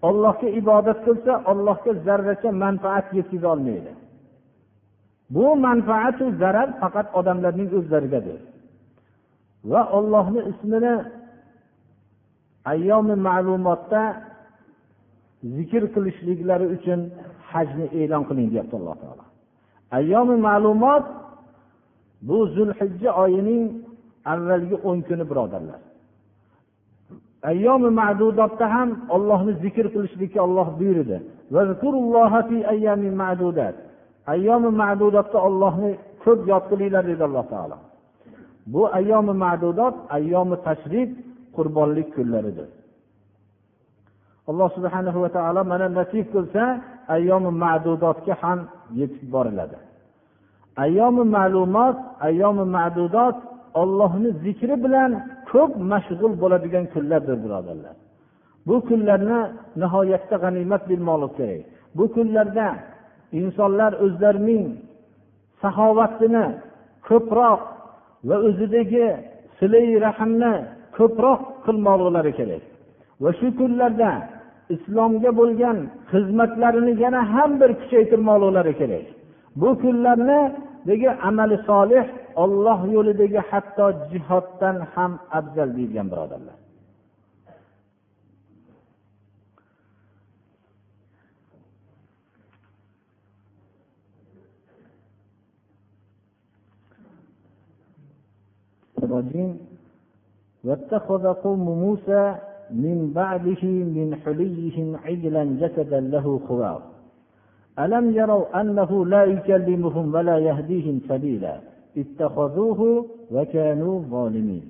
ollohga 0.08 0.48
ibodat 0.60 0.98
qilsa 1.06 1.32
ollohga 1.50 1.92
zarracha 2.06 2.50
manfaat 2.64 3.06
yetkaza 3.18 3.48
olmaydi. 3.54 3.92
Bu 5.34 5.46
manfaatu 5.66 6.24
zarar 6.40 6.68
faqat 6.80 7.06
odamlarning 7.18 7.68
o'zlarigadir. 7.78 8.38
Va 9.70 9.82
ollohni 9.98 10.40
ismini 10.50 10.94
ayyomi 12.72 13.16
ma'lumotda 13.28 14.02
zikr 15.56 15.82
qilishliklari 15.94 16.66
uchun 16.76 17.00
hajni 17.50 17.86
e'lon 18.00 18.22
qiling 18.28 18.48
deyapti 18.52 18.74
alloh 18.80 18.96
taolo. 19.02 19.24
Ayyomi 19.98 20.36
ma'lumot 20.48 21.04
bu 22.26 22.46
zulhijja 22.46 23.10
oyining 23.22 23.64
avvalgi 24.32 24.76
o'n 24.88 24.98
kuni 25.08 25.24
birodarlar. 25.30 25.80
Ayyomi 27.50 27.90
ma'dudotda 28.00 28.66
ham 28.74 28.90
ollohni 29.16 29.52
zikr 29.62 29.86
qilishlikka 29.94 30.38
olloh 30.46 30.68
buyurdi. 30.78 31.16
Ayyomi 34.32 34.70
ma'dudotda 34.82 35.38
ollohni 35.48 35.90
ko'p 36.24 36.40
yod 36.50 36.64
qilinglar 36.70 37.04
dedi 37.10 37.22
alloh 37.28 37.44
taolo. 37.52 37.76
Bu 38.72 38.82
ayyomi 38.98 39.34
ma'dudot 39.44 39.94
ayyomi 40.16 40.56
tashrif 40.66 41.10
qurbonlik 41.56 42.08
kunlaridir. 42.16 42.68
Alloh 44.50 44.68
subhanahu 44.76 45.18
va 45.24 45.30
taolo 45.36 45.60
mana 45.72 45.86
nasib 45.98 46.26
qilsa 46.34 46.62
ayyomi 47.16 47.50
ma'dudotga 47.64 48.34
ham 48.42 48.58
yetib 49.00 49.26
boriladi. 49.34 49.76
Ayyomi 50.84 51.24
ma'lumot 51.36 51.96
ayyomi 52.26 52.64
ma'dudot 52.76 53.36
ollohni 53.80 54.30
zikri 54.44 54.74
bilan 54.84 55.10
ko'p 55.50 55.72
mashg'ul 55.92 56.32
bo'ladigan 56.42 56.84
kunlardir 56.92 57.36
birodarlar. 57.44 57.96
Bu 58.68 58.76
kunlarni 58.88 59.40
nihoyatda 59.82 60.36
g'animat 60.42 60.82
bilmoqlik 60.90 61.32
kerak. 61.38 61.62
Bu 61.96 62.04
kunlarda 62.14 62.66
insonlar 63.40 63.92
o'zlarining 64.04 64.64
saxovatini 65.62 66.46
ko'proq 67.08 67.60
va 68.28 68.36
o'zidagi 68.48 69.06
silai 69.58 69.90
rahmni 70.06 70.54
ko'proq 70.96 71.40
qilmoqlari 71.66 72.32
kerak. 72.38 72.62
Va 73.22 73.30
shu 73.38 73.48
kunlarda 73.60 74.10
islomga 74.74 75.30
bo'lgan 75.40 75.78
xizmatlarini 76.12 76.92
yana 77.04 77.20
ham 77.32 77.50
bir 77.60 77.70
kuchaytirmoqlari 77.80 78.74
kerak. 78.80 79.06
Bu 79.60 79.70
kunlarni 79.82 80.40
kunlarnidagi 80.88 81.08
amali 81.28 81.56
solih 81.66 82.04
olloh 82.36 82.80
yo'lidagi 82.94 83.40
hatto 83.50 83.86
jihoddan 84.10 84.76
ham 84.94 85.12
afzal 85.30 85.68
deyilgan 85.76 86.08
birodarlar 86.12 86.56
واتخذ 100.68 101.24
قوم 101.44 101.64
موسى 101.84 102.22
من 102.84 102.98
بعده 103.20 103.62
من 103.96 104.08
حليهم 104.22 104.88
عجلا 105.04 105.44
جسدا 105.60 106.00
له 106.12 106.26
خوار 106.46 106.80
ألم 107.79 108.05
يروا 108.19 108.61
أنه 108.61 109.05
لا 109.05 109.23
يكلمهم 109.23 110.05
ولا 110.15 110.37
يهديهم 110.37 110.95
سبيلا 111.09 111.55
اتخذوه 111.97 112.81
وكانوا 113.31 113.95
ظالمين 114.13 114.65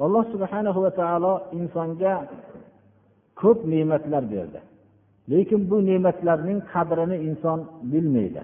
alloh 0.00 0.24
subhanahu 0.32 0.78
va 0.84 0.92
taolo 1.00 1.32
insonga 1.58 2.14
ko'p 3.40 3.58
ne'matlar 3.72 4.24
berdi 4.32 4.60
lekin 5.32 5.60
bu 5.70 5.76
ne'matlarning 5.90 6.58
qadrini 6.72 7.16
inson 7.28 7.58
bilmaydi 7.92 8.42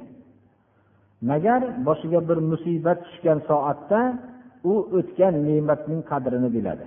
magar 1.31 1.62
boshiga 1.87 2.21
bir 2.29 2.38
musibat 2.51 2.99
tushgan 3.07 3.38
soatda 3.49 4.01
u 4.71 4.75
o'tgan 4.99 5.35
ne'matning 5.49 6.01
qadrini 6.11 6.49
biladi 6.57 6.87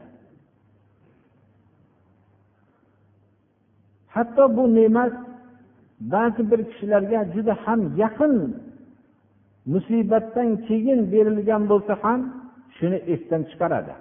Hatto 4.14 4.44
bu 4.56 4.64
ne'mat 4.78 5.14
ba'zi 6.12 6.42
bir 6.50 6.60
kishilarga 6.70 7.20
juda 7.34 7.54
ham 7.64 7.80
yaqin 8.02 8.34
musibatdan 9.72 10.50
keyin 10.66 11.00
berilgan 11.12 11.62
bo'lsa 11.70 11.94
ham 12.02 12.20
shuni 12.76 12.98
esdan 13.12 13.42
chiqaradi. 13.50 13.94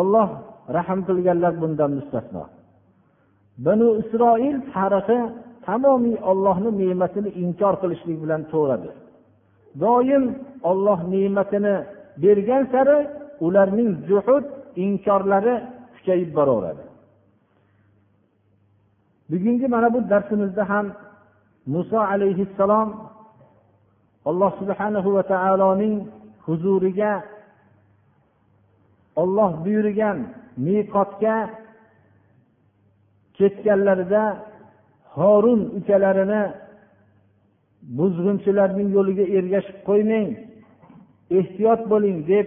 Olloh 0.00 0.28
rahm 0.76 1.00
qilganlar 1.08 1.52
bundan 1.62 1.90
mustasno. 1.98 2.44
Banu 3.64 3.88
isroil 4.02 4.56
tarixi 4.74 5.18
tamomiy 5.66 6.16
ollohni 6.30 6.70
ne'matini 6.80 7.30
inkor 7.42 7.74
qilishlik 7.82 8.18
bilan 8.24 8.42
to'g'radi. 8.52 8.90
Doim 9.82 10.24
olloh 10.70 10.98
ne'matini 11.14 11.74
bergan 12.22 12.64
sari 12.72 12.98
ularning 13.46 13.90
juhud 14.08 14.44
inkorlari 14.84 15.54
kuchayib 15.94 16.30
boraveradi. 16.38 16.91
Bugungi 19.32 19.66
mana 19.74 19.88
bu 19.94 19.98
darsimizda 20.10 20.64
ham 20.70 20.86
muso 21.74 21.98
alayhissalom 22.12 22.88
alloh 24.30 24.52
subhanahu 24.60 25.08
va 25.16 25.22
taoloning 25.32 25.96
huzuriga 26.46 27.12
olloh 29.22 29.50
buyurgan 29.64 30.18
miqotga 30.66 31.36
ketganlarida 33.38 34.24
horun 35.16 35.60
ukalarini 35.78 36.42
buzg'unchilarning 37.98 38.88
yo'liga 38.96 39.24
ergashib 39.38 39.78
qo'ymang 39.88 40.28
ehtiyot 41.38 41.82
bo'ling 41.92 42.18
deb 42.32 42.46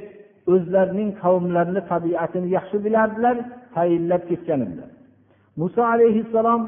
o'zlarining 0.54 1.10
qavmlarini 1.24 1.82
tabiatini 1.92 2.48
yaxshi 2.58 2.78
bilardilar 2.86 3.36
tayinlab 3.76 4.24
ketgan 4.30 4.60
edilar 4.66 4.90
muso 5.60 5.82
alayhissalom 5.94 6.62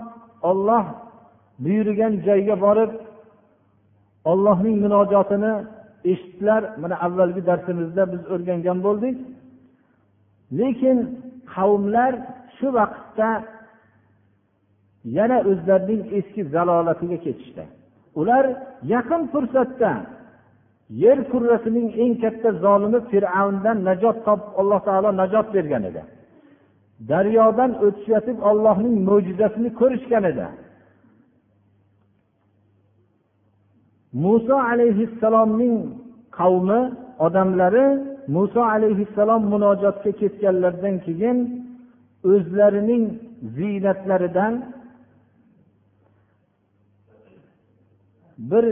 olloh 0.50 0.86
buyurgan 1.64 2.14
joyga 2.28 2.56
borib 2.66 2.92
ollohning 4.32 4.78
munojotini 4.84 5.54
eshitdilar. 6.12 6.62
Mana 6.82 6.96
avvalgi 7.06 7.42
darsimizda 7.50 8.04
biz 8.14 8.22
o'rgangan 8.34 8.78
bo'ldik. 8.88 9.16
Lekin 10.60 10.98
qavmlar 11.54 12.14
shu 12.58 12.68
vaqtda 12.78 13.30
yana 15.18 15.38
o'zlarining 15.52 16.02
eski 16.18 16.42
zalolatiga 16.54 17.18
ketishdi. 17.26 17.64
Ular 18.20 18.46
yaqin 18.94 19.22
fursatda 19.34 19.92
yer 21.04 21.20
kurrasining 21.32 21.90
eng 22.04 22.14
katta 22.24 22.50
zolimi 22.64 23.00
fir'avndan 23.12 23.78
najot 23.90 24.18
topib 24.28 24.52
alloh 24.62 24.80
taolo 24.88 25.10
najot 25.22 25.48
bergan 25.56 25.84
edi. 25.90 26.02
Daryodan 27.12 27.72
o'tishayotib 27.86 28.38
ollohning 28.50 28.96
mo'jizasini 29.10 29.70
ko'rishgan 29.80 30.24
edi 30.32 30.48
muso 34.24 34.56
alayhissalomning 34.72 35.76
qavmi 36.40 36.82
odamlari 37.26 37.86
muso 38.36 38.62
alayhissalom 38.76 39.42
munojotga 39.54 40.12
ketganlaridan 40.22 40.96
keyin 41.06 41.38
o'zlarining 42.32 43.04
ziynatlaridan 43.56 44.54
bir 48.50 48.66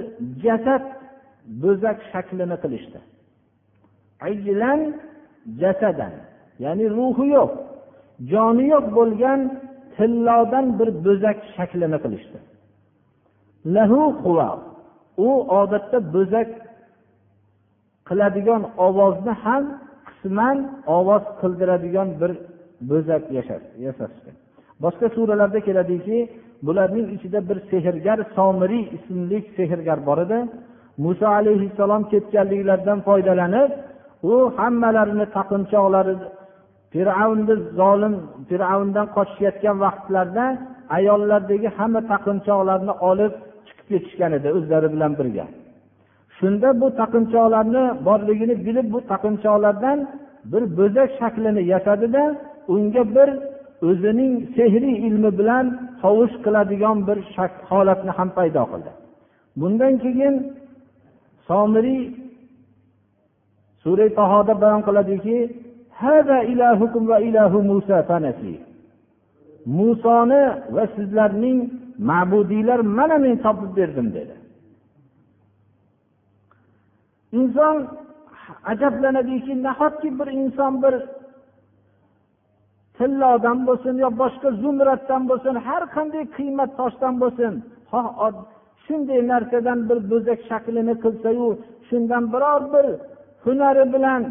jasad 0.44 0.84
bo'zak 1.64 1.98
shaklini 2.12 2.58
qilishdi. 2.64 3.00
Jasadan 5.62 6.14
ya'ni 6.64 6.86
ruhi 6.98 7.26
yo'q. 7.38 7.52
Joni 8.32 8.66
yo'q 8.74 8.86
bo'lgan 8.98 9.40
tillodan 9.98 10.66
bir 10.80 10.90
bo'zak 11.06 11.38
shaklini 11.56 11.98
qilishdi. 12.04 12.38
Lahu 13.76 14.02
u 15.28 15.30
odatda 15.62 15.98
bo'zak 16.16 16.50
qiladigan 18.08 18.62
ovozni 18.88 19.34
ham 19.44 19.64
qisman 20.08 20.58
ovoz 20.98 21.24
qildiradigan 21.42 22.10
bir 22.22 22.32
bo'zak 22.90 23.24
yasashdi. 23.86 24.30
Boshqa 24.84 25.08
suralarda 25.16 25.60
keladiki 25.68 26.18
bularning 26.68 27.08
ichida 27.16 27.40
bir 27.50 27.58
sehrgar 27.72 28.20
somiriy 28.38 28.84
ismli 28.98 29.40
sehrgar 29.58 30.00
bor 30.08 30.20
edi. 30.26 30.40
Muso 31.04 31.28
alayhissalom 31.40 32.04
ketganliklaridan 32.12 33.00
foydalanib 33.08 33.72
u 34.32 34.34
hammalarini 34.58 35.26
taqinchoqlari 35.38 36.14
fir'avnni 36.96 37.56
zolim 37.80 38.14
fir'avndan 38.50 39.08
qochishayotgan 39.16 39.78
vaqtlarda 39.86 40.46
ayollardagi 40.98 41.70
hamma 41.78 42.02
taqinchoqlarni 42.12 42.94
olib 43.10 43.34
chiqib 43.68 43.88
ketishgan 43.92 44.32
edi 44.38 44.48
o'zlari 44.58 44.88
bilan 44.96 45.12
birga. 45.20 45.46
Shunda 46.38 46.70
bu 46.82 46.88
taqinchoqlarni 47.02 47.84
borligini 48.08 48.56
bilib 48.68 48.88
bu 48.94 49.00
taqinchoqlardan 49.12 49.98
bir 50.52 50.64
bo'zak 50.78 51.10
shaklini 51.20 51.62
yasadida 51.74 52.24
unga 52.74 53.04
bir 53.16 53.30
o'zining 53.90 54.34
sehriy 54.56 54.98
ilmi 55.08 55.32
bilan 55.40 55.66
tovush 56.02 56.36
qiladigan 56.46 56.98
bir 57.08 57.18
holatni 57.70 58.12
ham 58.18 58.30
paydo 58.38 58.64
qildi. 58.72 58.92
Bundan 59.60 59.94
keyin 60.04 60.36
somiriy 61.48 62.02
sura 63.84 64.08
tahoda 64.20 64.54
bayon 64.64 64.82
qiladiki 64.88 65.38
musoni 69.66 70.44
va 70.76 70.84
sizlarning 70.96 71.60
ma'budiylar 72.10 72.80
mana 72.98 73.18
men 73.26 73.36
topib 73.46 73.72
berdim 73.78 74.08
dedi. 74.18 74.36
Inson 77.40 77.76
ajablanadiki 78.72 79.54
nahotki 79.64 80.10
bir 80.20 80.28
inson 80.42 80.74
bir 80.84 80.96
tillodan 82.98 83.58
bo'lsin 83.68 83.96
yo 84.04 84.10
boshqa 84.22 84.50
zumraddan 84.62 85.22
bo'lsin 85.30 85.56
har 85.68 85.84
qanday 85.96 86.24
qiymat 86.38 86.72
toshdan 86.80 87.14
bo'lsin 87.22 87.54
shunday 88.86 89.20
narsadan 89.32 89.80
bir 89.90 90.00
bo'zak 90.12 90.40
shaklini 90.50 90.96
qilsayu 91.04 91.48
shundan 91.88 92.24
biror 92.34 92.62
bir 92.74 92.86
hunari 93.46 93.86
bilan 93.94 94.22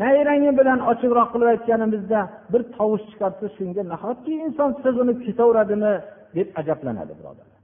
nayrangi 0.00 0.50
bilan 0.58 0.78
ochiqroq 0.90 1.28
qilib 1.32 1.48
aytganimizda 1.54 2.20
bir 2.52 2.62
tovush 2.76 3.04
chiqarsa 3.10 3.46
shunga 3.56 3.82
nahotki 3.92 4.32
inson 4.46 4.70
sig'inib 4.82 5.18
ketaveradimi 5.26 5.92
deb 6.36 6.48
ajablanadi 6.60 7.12
birodarlar. 7.18 7.60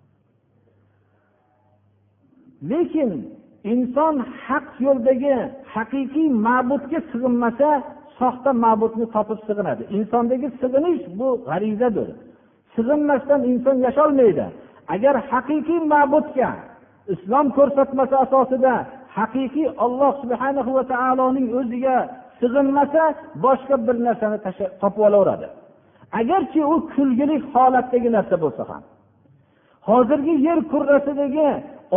Lekin 2.70 3.10
inson 3.72 4.14
haq 4.46 4.66
yo'ldagi 4.86 5.36
haqiqiy 5.74 6.28
ma'budga 6.46 6.98
sig'inmasa 7.10 7.70
soxta 8.18 8.50
ma'budni 8.64 9.06
topib 9.14 9.40
sig'inadi. 9.48 9.82
Insondagi 9.98 10.48
sig'inish 10.60 11.02
bu 11.18 11.28
g'arizadir 11.48 12.08
sig'inmasdan 12.74 13.40
inson 13.52 13.76
yasholmaydi. 13.86 14.46
Agar 14.94 15.14
haqiqiy 15.30 15.80
ma'budga 15.92 16.50
islom 17.14 17.46
ko'rsatmasi 17.56 18.14
asosida 18.24 18.74
haqiqiy 19.18 19.68
olloh 19.84 20.12
subhana 20.22 20.60
va 20.76 20.84
taoloning 20.94 21.48
o'ziga 21.58 21.96
sig'inmasa 22.40 23.02
boshqa 23.44 23.74
bir 23.86 23.96
narsani 24.06 24.38
topib 24.82 25.02
olaveradi. 25.08 25.46
Agarchi 26.20 26.60
u 26.72 26.74
kulgili 26.94 27.36
holatdagi 27.52 28.08
narsa 28.16 28.36
bo'lsa 28.44 28.62
ham 28.70 28.82
hozirgi 29.88 30.34
yer 30.46 30.58
kurrasidagi 30.72 31.48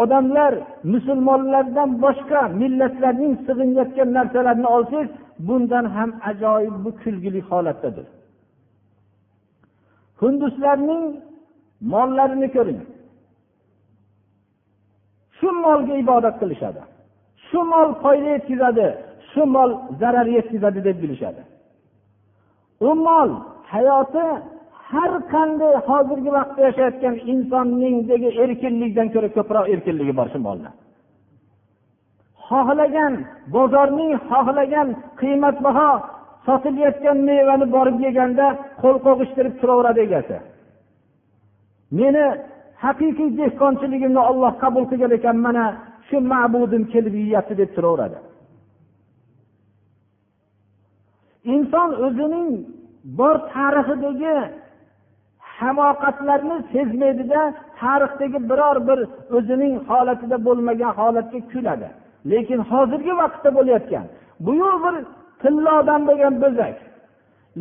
odamlar 0.02 0.54
musulmonlardan 0.94 1.90
boshqa 2.06 2.42
millatlarning 2.62 3.34
sig'inayotgan 3.48 4.10
narsalarini 4.18 4.70
olsangiz 4.76 5.10
bundan 5.48 5.86
ham 5.96 6.10
ajoyib 6.30 6.76
bu 6.86 6.92
kulgili 7.04 7.42
holatdadir. 7.50 8.08
Hinduslarning 10.22 11.04
mollarini 11.94 12.48
ko'ring. 12.56 12.82
Shu 15.38 15.48
molga 15.66 15.94
ibodat 16.04 16.36
qilishadi. 16.42 16.82
Shu 17.52 17.60
mol 17.72 17.90
foyda 18.04 18.30
yetkazadi 18.36 18.88
shu 19.32 19.46
mol 19.56 19.72
zarar 20.00 20.28
yetkazadi 20.38 20.80
deb 20.88 20.98
bilishadi. 21.04 21.42
U 22.88 22.92
mol 23.08 23.30
hayoti 23.74 24.26
har 24.90 25.12
qanday 25.34 25.74
hozirgi 25.88 26.32
vaqtda 26.38 26.62
yashayotgan 26.68 27.16
insonningdagi 27.34 28.30
erkinlikdan 28.44 29.08
ko'ra 29.14 29.30
ko'proq 29.38 29.66
erkinligi 29.74 30.14
bor 30.20 30.28
shu 30.34 30.40
molda. 30.48 30.70
Xohlagan 32.48 33.14
bozorning 33.56 34.12
xohlagan 34.30 34.88
qiymatbaho 35.22 35.92
sotilayotgan 36.46 37.18
mevani 37.28 37.66
borib 37.76 37.98
yeganda 38.08 38.46
qo'l 38.82 38.98
qo'g'ishtirib 39.06 39.54
turaveradi 39.62 40.00
egasi. 40.08 40.38
Meni 42.00 42.26
haqiqiy 42.84 43.30
dehqonchiligimni 43.40 44.22
olloh 44.30 44.54
qabul 44.64 44.84
qilgan 44.92 45.12
ekan 45.18 45.38
mana 45.46 45.66
shu 46.08 46.18
ma'budim 46.32 46.84
kelib 46.94 47.14
yeyapti 47.22 47.54
deb 47.62 47.70
turaveradi. 47.76 48.18
Inson 51.54 51.90
o'zining 52.06 52.50
bor 53.20 53.36
tarixidagi 53.54 54.36
hamoqatlarni 55.58 56.58
sezmaydida 56.74 57.42
tarixdagi 57.80 58.40
biror 58.50 58.78
bir 58.88 59.00
o'zining 59.38 59.74
holatida 59.90 60.38
bo'lmagan 60.48 60.92
holatga 61.00 61.40
kuladi. 61.52 61.90
Lekin 62.32 62.60
hozirgi 62.72 63.14
vaqtda 63.22 63.50
bo'layotgan 63.58 64.06
bu 64.46 64.54
bir 64.84 64.96
tillodan 65.42 66.02
bo'lgan 66.08 66.36
bo'zak 66.44 66.78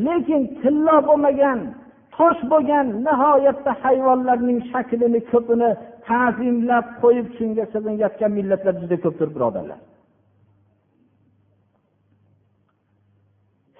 lekin 0.07 0.42
tillo 0.62 0.96
bo'lmagan 1.09 1.59
tosh 2.16 2.40
bo'lgan 2.53 2.87
nihoyatda 3.07 3.72
hayvonlarning 3.83 4.59
shaklini 4.72 5.20
ko'pini 5.31 5.70
ta'zimlab 6.11 6.87
qo'yib 7.03 7.27
shunga 7.38 7.64
sig'inayotgan 7.73 8.31
millatlar 8.38 8.75
juda 8.83 8.96
ko'pdir 9.05 9.29
birodarlar. 9.37 9.81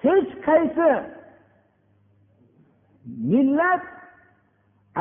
Hech 0.03 0.29
qaysi 0.47 0.89
millat 3.33 3.83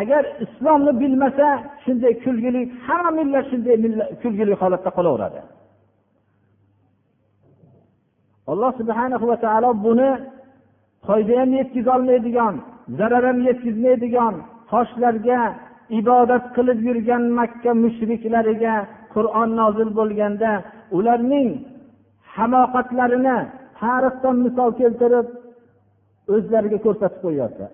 agar 0.01 0.23
islomni 0.45 0.93
bilmasa 1.03 1.49
shunday 1.85 2.15
kulgili 2.25 2.61
hamma 2.87 3.11
millat 3.19 3.45
shunday 3.51 3.77
kulgili 4.23 4.55
holatda 4.61 4.91
qolaveradi. 4.99 5.41
Alloh 8.53 8.73
subhana 8.81 9.17
va 9.31 9.37
taolo 9.45 9.71
buni 9.87 10.11
foyda 11.07 11.33
ham 11.41 11.51
yetkazolmaydigan 11.61 12.55
zarar 12.99 13.25
ham 13.29 13.39
yetkazmaydigan 13.49 14.35
toshlarga 14.71 15.41
ibodat 15.99 16.45
qilib 16.57 16.79
yurgan 16.89 17.25
makka 17.39 17.71
mushriklariga 17.85 18.75
qur'on 19.15 19.51
nozil 19.61 19.91
bo'lganda 19.99 20.53
ularning 20.99 21.49
hamoqatlarini 22.37 23.39
tarixdan 23.81 24.37
misol 24.47 24.71
keltirib 24.81 25.27
o'zlariga 26.35 26.79
ko'rsatib 26.87 27.21
qo'yyapti 27.25 27.65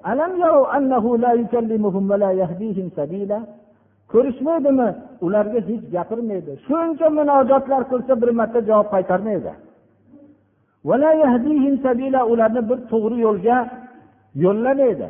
ko'rishmaydimi? 4.12 4.88
Ularga 5.26 5.60
hech 5.68 5.84
gapirmaydi. 5.94 6.52
Shuncha 6.66 7.06
munojotlar 7.18 7.82
qilsa 7.90 8.12
bir 8.22 8.30
marta 8.38 8.60
javob 8.68 8.88
qaytarmaydi. 8.94 9.52
Ularni 12.32 12.62
bir 12.70 12.78
to'g'ri 12.90 13.16
yo'lga 13.26 13.58
yo'llamaydi. 14.44 15.08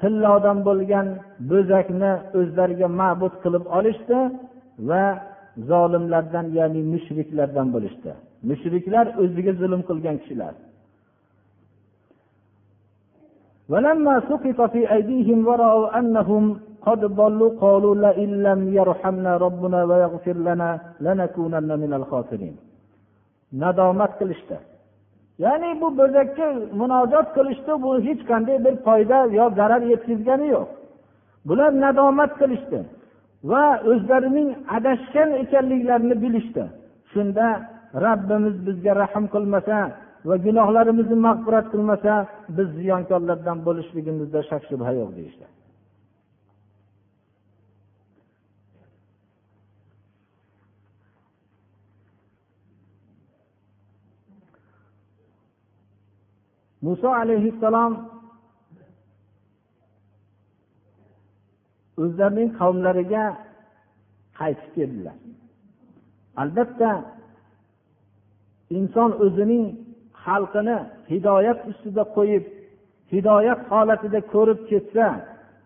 tillodan 0.00 0.58
bo'lgan 0.68 1.06
bo'zakni 1.50 2.12
o'zlariga 2.38 2.88
ma'bud 3.00 3.34
qilib 3.42 3.64
olishdi 3.78 4.18
va 4.88 5.04
zolimlardan 5.70 6.46
ya'ni 6.58 6.80
mushriklardan 6.92 7.66
bo'lishdi 7.74 8.10
mushriklar 8.50 9.06
o'ziga 9.22 9.52
zulm 9.60 9.80
qilgan 9.88 10.16
kishilar 10.22 10.54
ولما 13.72 14.14
سقط 14.30 14.58
في 14.72 14.82
أيديهم 14.96 15.38
ورأوا 15.48 15.86
أنهم 15.98 16.44
قد 16.86 17.00
ضلوا 17.20 17.50
قالوا 17.64 17.94
لئن 18.04 18.30
لم 18.46 18.60
يرحمنا 18.78 19.32
ربنا 19.46 19.80
ويغفر 19.90 20.36
لنا 20.48 20.70
لنكونن 21.06 21.70
من 21.82 21.92
الخاسرين 21.98 22.56
nadomat 23.62 24.12
qilishdi 24.18 24.56
Ya'ni 25.43 25.69
bu 25.81 25.87
bo'zakka 25.99 26.47
munojot 26.79 27.27
qilishda 27.35 27.73
bu 27.83 27.89
hech 28.07 28.21
qanday 28.31 28.57
bir 28.65 28.75
foyda 28.85 29.17
yo 29.39 29.45
zarar 29.59 29.81
yetkazgani 29.93 30.47
yo'q. 30.55 30.69
Bular 31.47 31.71
nadomat 31.85 32.31
qilishdi 32.41 32.79
va 33.51 33.63
o'zlarining 33.91 34.49
adashgan 34.77 35.29
ekanliklarini 35.43 36.15
bilishdi. 36.23 36.63
Shunda 37.11 37.47
rabbimiz 38.05 38.55
bizga 38.67 38.93
rahm 39.01 39.25
qilmasa 39.33 39.77
va 40.27 40.35
gunohlarimizni 40.45 41.17
mag'firat 41.27 41.67
qilmasa 41.73 42.13
biz 42.57 42.67
ziyonkorlardan 42.79 43.57
bo'lishligimizda 43.67 44.39
shak 44.49 44.63
shubha 44.69 44.91
yo'q 44.99 45.11
deyishdi. 45.17 45.45
Muso 56.85 57.09
alayhissalom 57.21 57.93
o'zlarining 62.03 62.49
qavmlariga 62.59 63.25
qaytib 64.39 64.69
keldilar. 64.77 65.17
Albatta 66.41 66.91
inson 68.77 69.11
o'zining 69.25 69.65
xalqini 70.23 70.77
hidoyat 71.11 71.59
ustida 71.69 72.03
qo'yib 72.17 72.43
hidoyat 73.13 73.59
holatida 73.71 74.19
ko'rib 74.33 74.59
ketsa 74.71 75.07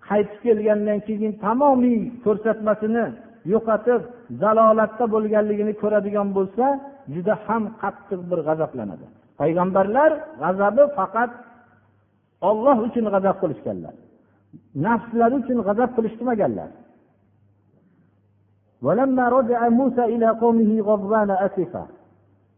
qaytib 0.09 0.39
kelgandan 0.45 0.99
keyin 1.07 1.33
tamomiy 1.45 1.99
ko'rsatmasini 2.25 3.05
yo'qotib 3.53 4.01
zalolatda 4.41 5.05
bo'lganligini 5.13 5.73
ko'radigan 5.81 6.27
bo'lsa 6.37 6.65
juda 7.13 7.33
ham 7.45 7.63
qattiq 7.81 8.21
bir 8.29 8.39
g'azablanadi. 8.47 9.07
Payg'ambarlar 9.39 10.11
g'azabi 10.41 10.83
faqat 10.97 11.31
olloh 12.49 12.77
uchun 12.87 13.05
g'azab 13.13 13.35
qilishganlar. 13.41 13.95
Nafslari 14.85 15.35
uchun 15.41 15.59
g'azab 15.67 15.89
qilishmaganlar. 15.97 16.69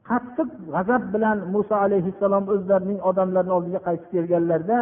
Qattiq 0.10 0.50
g'azab 0.74 1.04
bilan 1.14 1.38
muso 1.54 1.76
alayhissalom 1.86 2.46
o'zlarining 2.54 3.00
odamlarini 3.10 3.54
oldiga 3.58 3.80
qaytib 3.88 4.10
kelganlarida 4.14 4.80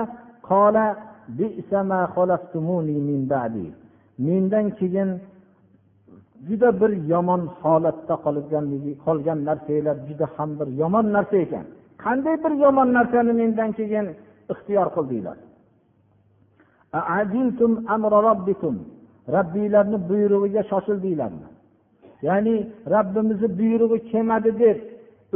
mendan 4.26 4.66
keyin 4.80 5.10
juda 6.48 6.70
bir 6.82 6.92
yomon 7.12 7.42
holatda 7.62 8.16
qolganligi 8.26 8.92
qolgan 9.06 9.40
narsanglar 9.50 9.98
juda 10.08 10.26
ham 10.36 10.50
bir 10.60 10.68
yomon 10.82 11.06
narsa 11.16 11.38
ekan. 11.46 11.66
Qanday 12.04 12.36
bir 12.44 12.54
yomon 12.64 12.90
narsani 12.98 13.34
mendan 13.42 13.72
keyin 13.78 14.06
ixtiyor 14.54 14.88
qildinglar? 14.96 15.38
Robbiylarni 19.36 19.98
buyrug'iga 20.10 20.64
shoshildinglarmi? 20.72 21.48
Ya'ni 22.28 22.56
robbimizni 22.94 23.50
buyrug'i 23.60 24.00
kelmadi 24.12 24.52
deb 24.64 24.78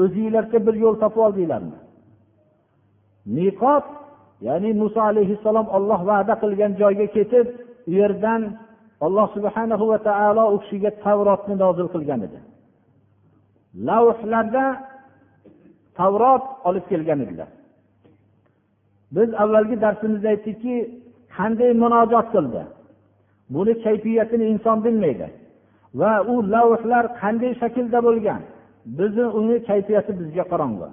o'zinglarcha 0.03 0.59
bir 0.67 0.75
yo'l 0.83 0.95
topib 1.03 1.21
oldinglarmi? 1.27 1.77
Miqot 3.35 3.85
ya'ni 4.47 4.69
muso 4.81 5.01
alayhissalom 5.11 5.67
olloh 5.77 5.99
va'da 6.09 6.33
qilgan 6.43 6.71
joyga 6.81 7.07
ketib 7.15 7.47
u 7.89 7.91
yerdan 7.99 8.41
alloh 9.05 9.27
subhana 9.35 9.75
va 9.91 9.97
taolo 10.09 10.43
u 10.53 10.57
kishiga 10.63 10.91
tavrotni 11.03 11.55
nozil 11.63 11.87
qilgan 11.93 12.19
edi. 12.27 12.39
Lavhlarda 13.87 14.65
tavrot 15.97 16.43
olib 16.67 16.85
kelgan 16.91 17.19
edilar. 17.25 17.49
Biz 19.15 19.29
avvalgi 19.43 19.81
darsimizda 19.81 20.27
aytdikki 20.33 20.75
qanday 21.37 21.71
munojot 21.83 22.27
qildi? 22.35 22.63
Buni 23.55 23.73
kayfiyatini 23.85 24.45
inson 24.53 24.77
bilmaydi 24.85 25.27
va 26.01 26.11
u 26.31 26.35
lavhlar 26.53 27.05
qanday 27.21 27.51
shaklda 27.61 27.99
bo'lgan? 28.07 28.41
Bizni 28.99 29.25
uni 29.39 29.55
kayfiyati 29.69 30.11
bizga 30.19 30.43
qorong'u 30.51 30.89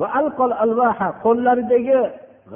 va 0.00 0.06
alqol 0.20 0.52
alvaha 0.64 1.08
qo'llaridagi 1.24 1.98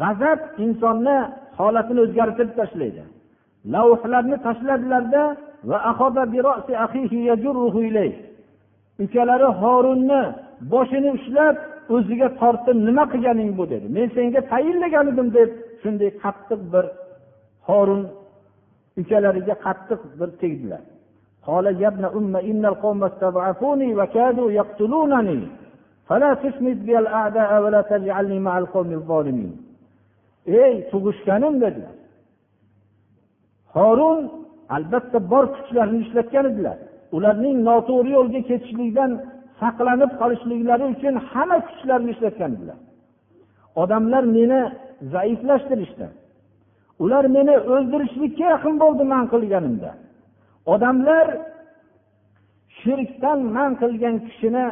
g'azab 0.00 0.40
insonni 0.64 1.18
holatini 1.58 2.00
o'zgartirib 2.06 2.52
tashlaydi. 2.60 3.02
Lavhlarni 3.74 4.36
tashladilarda 4.46 5.22
va 5.70 5.78
ukalari 9.03 9.49
horunni 9.61 10.21
boshini 10.73 11.09
ushlab 11.17 11.55
o'ziga 11.95 12.27
tortib 12.41 12.77
nima 12.87 13.03
qilganing 13.13 13.51
bu 13.57 13.63
dedi 13.73 13.87
men 13.97 14.07
senga 14.15 14.41
tayinlagan 14.51 15.05
edim 15.11 15.27
deb 15.37 15.49
shunday 15.81 16.09
qattiq 16.23 16.61
bir 16.73 16.85
horun 17.67 18.01
ukalariga 19.01 19.55
qattiq 19.65 20.01
bir 20.19 20.29
tegdilar 20.43 20.83
قال 21.49 21.65
يا 21.83 21.87
ابن 21.93 22.05
أم 22.17 22.35
إن 22.51 22.63
القوم 22.71 23.03
استضعفوني 23.09 23.89
وكادوا 23.99 24.49
يقتلونني 24.59 25.39
فلا 26.07 26.31
تشمت 26.41 26.79
بي 26.87 26.93
الأعداء 27.03 27.51
ولا 27.63 27.81
تجعلني 27.91 28.39
مع 28.47 28.53
القوم 28.63 28.89
الظالمين 28.99 29.53
ey 30.45 30.73
tug'ishganim 30.91 31.55
dedilar 31.63 31.95
horun 33.75 34.19
albatta 34.75 35.17
bor 35.31 35.45
kuchlarini 35.55 35.99
ishlatgan 36.05 36.45
edilar 36.51 36.77
Ularning 37.16 37.56
noto'g'ri 37.68 38.10
yo'lga 38.18 38.40
ketishlikdan 38.50 39.10
saqlanib 39.60 40.10
qolishliklari 40.20 40.84
uchun 40.94 41.14
hamma 41.30 41.58
kuchlarini 41.68 42.10
ishlatgan 42.14 42.50
edilar 42.56 42.78
odamlar 43.82 44.24
meni 44.36 44.60
zaiflashtirishdi. 45.12 46.06
Ular 47.04 47.24
meni 47.36 47.54
o'ldirishlikka 47.72 48.44
yaqin 48.54 48.74
bo'ldi 48.82 49.04
man 49.12 49.24
qilganimda. 49.32 49.90
Odamlar 50.74 51.26
shirkdan 52.80 53.38
man 53.56 53.70
qilgan 53.82 54.16
kishini 54.26 54.66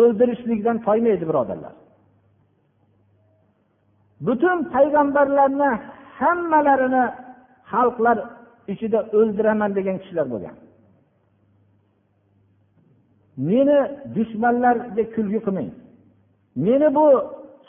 o'ldirishlikdan 0.00 0.76
toymaydi 0.86 1.24
birodarlar. 1.30 1.74
Butun 4.26 4.58
payg'ambarlarni 4.74 5.70
hammalarini 6.18 7.04
xalqlar 7.72 8.18
ichida 8.72 9.00
o'ldiraman 9.18 9.70
degan 9.78 9.96
kishilar 10.02 10.26
bo'lgan. 10.32 10.56
Meni 13.36 13.78
dushmanlarga 14.16 15.04
kulgi 15.14 15.40
qilmang. 15.46 15.70
Meni 16.66 16.88
bu 16.96 17.06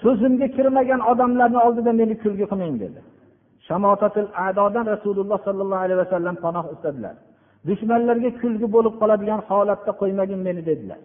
so'zimga 0.03 0.47
kirmagan 0.55 1.01
odamlarni 1.11 1.59
oldida 1.65 1.91
meni 2.01 2.15
kulgi 2.23 2.45
qilmang 2.51 2.75
dedi. 2.83 2.99
Shamotatil 3.67 4.29
adodan 4.47 4.85
rasululloh 4.93 5.39
sollallohu 5.47 5.83
alayhi 5.85 5.99
vasallam 6.03 6.35
panoh 6.45 6.65
istadilar 6.73 7.15
dushmanlarga 7.67 8.31
kulgi 8.41 8.67
bo'lib 8.75 8.93
qoladigan 9.01 9.41
holatda 9.49 9.91
qo'ymagin 10.01 10.39
meni 10.47 10.61
dedilar. 10.69 10.99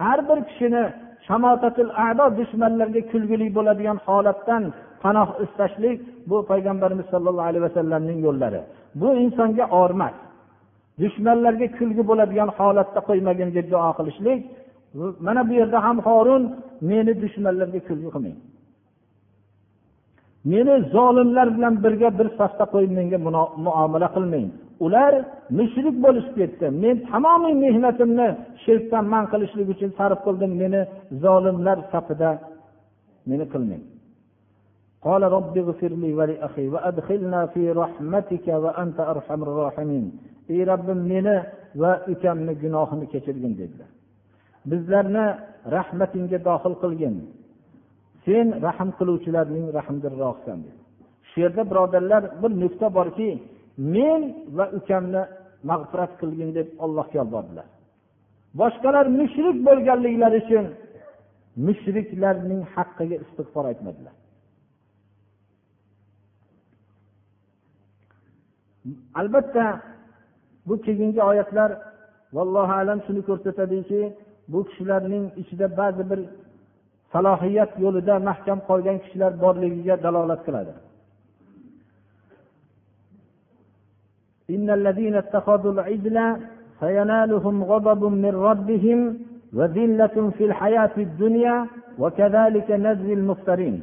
Har 0.00 0.18
bir 0.28 0.38
kishini 0.48 0.84
shamotatil 1.28 1.90
ado 2.08 2.26
dushmanlarga 2.38 3.02
kulgili 3.12 3.46
bo'ladigan 3.56 3.98
holatdan 4.06 4.62
panoh 5.02 5.28
istashlik 5.44 5.98
bu 6.30 6.36
payg'ambarimiz 6.50 7.06
sollallohu 7.12 7.48
alayhi 7.50 7.64
vasallamning 7.68 8.18
yo'llari. 8.26 8.60
Bu 9.00 9.08
insonga 9.24 9.64
ormas. 9.82 10.16
Dushmanlarga 11.00 11.66
kulgi 11.78 12.02
bo'ladigan 12.10 12.50
holatda 12.58 13.00
qo'ymagin 13.08 13.48
deb 13.56 13.66
duo 13.72 13.90
qilishlik 13.98 14.40
mana 15.26 15.40
bu 15.48 15.52
yerda 15.60 15.78
ham 15.86 15.98
horun 16.06 16.42
meni 16.90 17.12
dushmanlarga 17.22 17.80
kulgi 17.88 18.08
qilmang. 18.14 18.38
Meni 20.52 20.74
zolimlar 20.94 21.48
bilan 21.56 21.74
birga 21.84 22.08
bir 22.18 22.28
safda 22.38 22.64
qo'yib 22.72 22.92
menga 22.98 23.18
muomala 23.66 24.08
qilmang. 24.16 24.46
Ular 24.84 25.12
mushrik 25.58 25.96
bo'lishib 26.04 26.34
ketdi. 26.40 26.66
Men 26.82 26.96
tamomiy 27.10 27.54
mehnatimni 27.64 28.28
shirkdan 28.64 29.04
man 29.12 29.24
qilishlik 29.32 29.68
uchun 29.74 29.90
sarf 29.98 30.18
qildim. 30.26 30.50
Meni 30.62 30.80
zolimlar 31.24 31.78
safida 31.92 32.30
meni 33.30 33.44
qilmang. 33.52 33.82
قال 35.07 35.23
رب 35.37 35.57
اغفر 35.57 35.91
لي 36.03 36.13
ولأخي 36.13 36.65
وأدخلنا 36.73 37.45
في 37.45 37.71
رحمتك 37.71 38.47
وأنت 38.47 38.99
أرحم 38.99 39.39
الراحمين 39.43 40.05
ey 40.49 40.61
robbim 40.65 40.99
meni 41.11 41.35
va 41.81 41.91
ukamni 42.13 42.53
gunohini 42.63 43.05
kechirgin 43.13 43.53
dedilar 43.61 43.89
bizlarni 44.71 45.25
rahmatingga 45.75 46.39
dohil 46.47 46.75
qilgin 46.83 47.15
sen 48.25 48.47
rahm 48.65 48.89
qiluvchilarning 48.97 49.65
rahmdilroqsan 49.77 50.57
dedi 50.65 50.79
shu 51.29 51.37
yerda 51.43 51.63
birodarlar 51.71 52.23
bir 52.41 52.51
nuqta 52.63 52.87
borki 52.97 53.29
men 53.95 54.21
va 54.57 54.65
ukamni 54.79 55.23
mag'firat 55.69 56.11
qilgin 56.21 56.49
deb 56.57 56.67
allohga 56.85 57.15
yolbordilar 57.21 57.67
boshqalar 58.61 59.05
mushrik 59.19 59.57
bo'lganliklari 59.67 60.37
uchun 60.43 60.65
mushriklarning 61.67 62.61
haqqiga 62.75 63.17
istig'for 63.25 63.65
aytmadilar 63.71 64.15
albatta 69.21 69.65
bu 70.67 70.81
keyingi 70.85 71.21
oyatlar 71.29 71.71
vallohu 72.35 72.73
alam 72.81 72.99
shuni 73.05 73.21
ko'rsatadiki 73.29 74.01
bu 74.51 74.59
kishilarning 74.67 75.25
ichida 75.41 75.67
ba'zi 75.79 76.03
bir 76.09 76.19
salohiyat 77.13 77.71
yo'lida 77.83 78.15
mahkam 78.29 78.59
qolgan 78.69 78.97
kishilar 79.03 79.31
borligiga 79.43 79.95
dalolat 80.05 80.41
qiladi 80.47 80.73
إن 84.55 84.67
الذين 84.79 85.15
اتخذوا 85.23 85.71
العجل 85.75 86.17
فينالهم 86.79 87.55
غضب 87.71 88.01
من 88.23 88.33
ربهم 88.49 88.99
وذلة 89.57 90.15
في 90.37 90.43
الحياة 90.49 90.91
الدنيا 90.97 91.55
وكذلك 92.01 92.67
نجزي 92.71 93.13
المفترين 93.13 93.75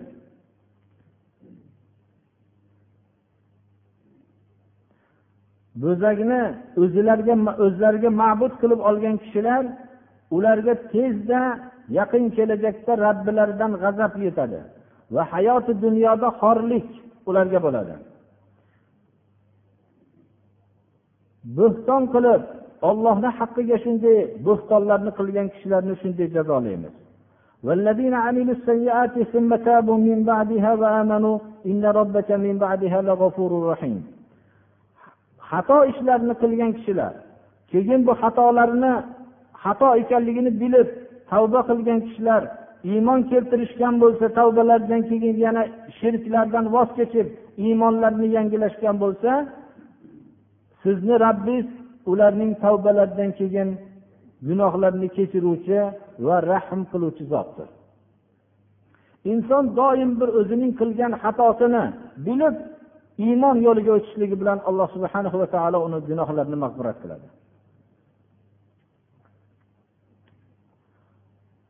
bo'zakni 5.83 6.41
o'zilariga 6.83 7.35
o'zlariga 7.65 8.11
ma'bud 8.23 8.53
qilib 8.61 8.81
olgan 8.91 9.17
kishilar 9.23 9.63
ularga 10.37 10.75
tezda 10.93 11.41
yaqin 11.99 12.25
kelajakda 12.37 12.93
robbilaridan 13.05 13.73
g'azab 13.83 14.13
yetadi 14.27 14.61
va 15.15 15.23
hayoti 15.33 15.73
dunyoda 15.85 16.29
xorlik 16.41 16.89
ularga 17.31 17.59
bo'ladi 17.67 17.95
bo'xton 21.59 22.03
qilib 22.15 22.43
ollohni 22.89 23.31
haqqiga 23.39 23.77
shunday 23.85 24.19
bo'xtonlarni 24.47 25.11
qilgan 25.19 25.47
kishilarni 25.55 25.95
shunday 26.03 26.29
jazolaymiz 26.37 26.95
والذين 27.67 28.15
عملوا 28.15 28.55
السيئات 28.59 29.15
ثم 29.33 29.51
تابوا 29.69 29.99
من 30.09 30.19
بعدها 30.31 30.71
وآمنوا 30.81 31.37
إن 31.71 31.83
ربك 32.01 32.29
من 32.45 32.55
بعدها 32.65 32.99
لغفور 33.09 33.51
رحيم 33.73 33.99
xato 35.50 35.78
ishlarni 35.92 36.34
qilgan 36.42 36.72
kishilar 36.78 37.14
keyin 37.72 38.02
bu 38.08 38.14
xatolarni 38.22 38.94
xato 39.64 39.90
ekanligini 40.02 40.52
bilib 40.62 40.88
tavba 41.32 41.60
qilgan 41.70 42.00
kishilar 42.06 42.42
iymon 42.92 43.20
keltirishgan 43.32 43.96
bo'lsa 44.04 44.26
tavbalaridan 44.40 45.02
keyin 45.10 45.36
yana 45.46 45.64
shirklardan 45.98 46.66
voz 46.76 46.90
kechib 46.98 47.28
iymonlarini 47.66 48.28
yangilashgan 48.38 48.96
bo'lsa 49.04 49.32
sizni 50.82 51.16
rabbingiz 51.26 51.68
ularning 52.12 52.52
tavbalaridan 52.64 53.32
keyin 53.40 53.70
gunohlarni 54.48 55.08
kechiruvchi 55.18 55.80
va 56.26 56.38
rahm 56.52 56.82
qiluvchi 56.92 57.24
zotdir. 57.34 57.68
Inson 59.32 59.64
doim 59.80 60.12
bir 60.20 60.30
o'zining 60.40 60.72
qilgan 60.80 61.14
xatosini 61.24 61.84
bilib 62.26 62.56
iymon 63.27 63.57
yo'liga 63.67 63.93
o'tishligi 63.99 64.37
bilan 64.41 64.59
alloh 64.69 64.87
subhana 64.95 65.29
va 65.43 65.47
taolo 65.55 65.79
uni 65.87 65.99
gunohlarini 66.09 66.59
mag'firat 66.65 66.99
qiladi 67.05 67.29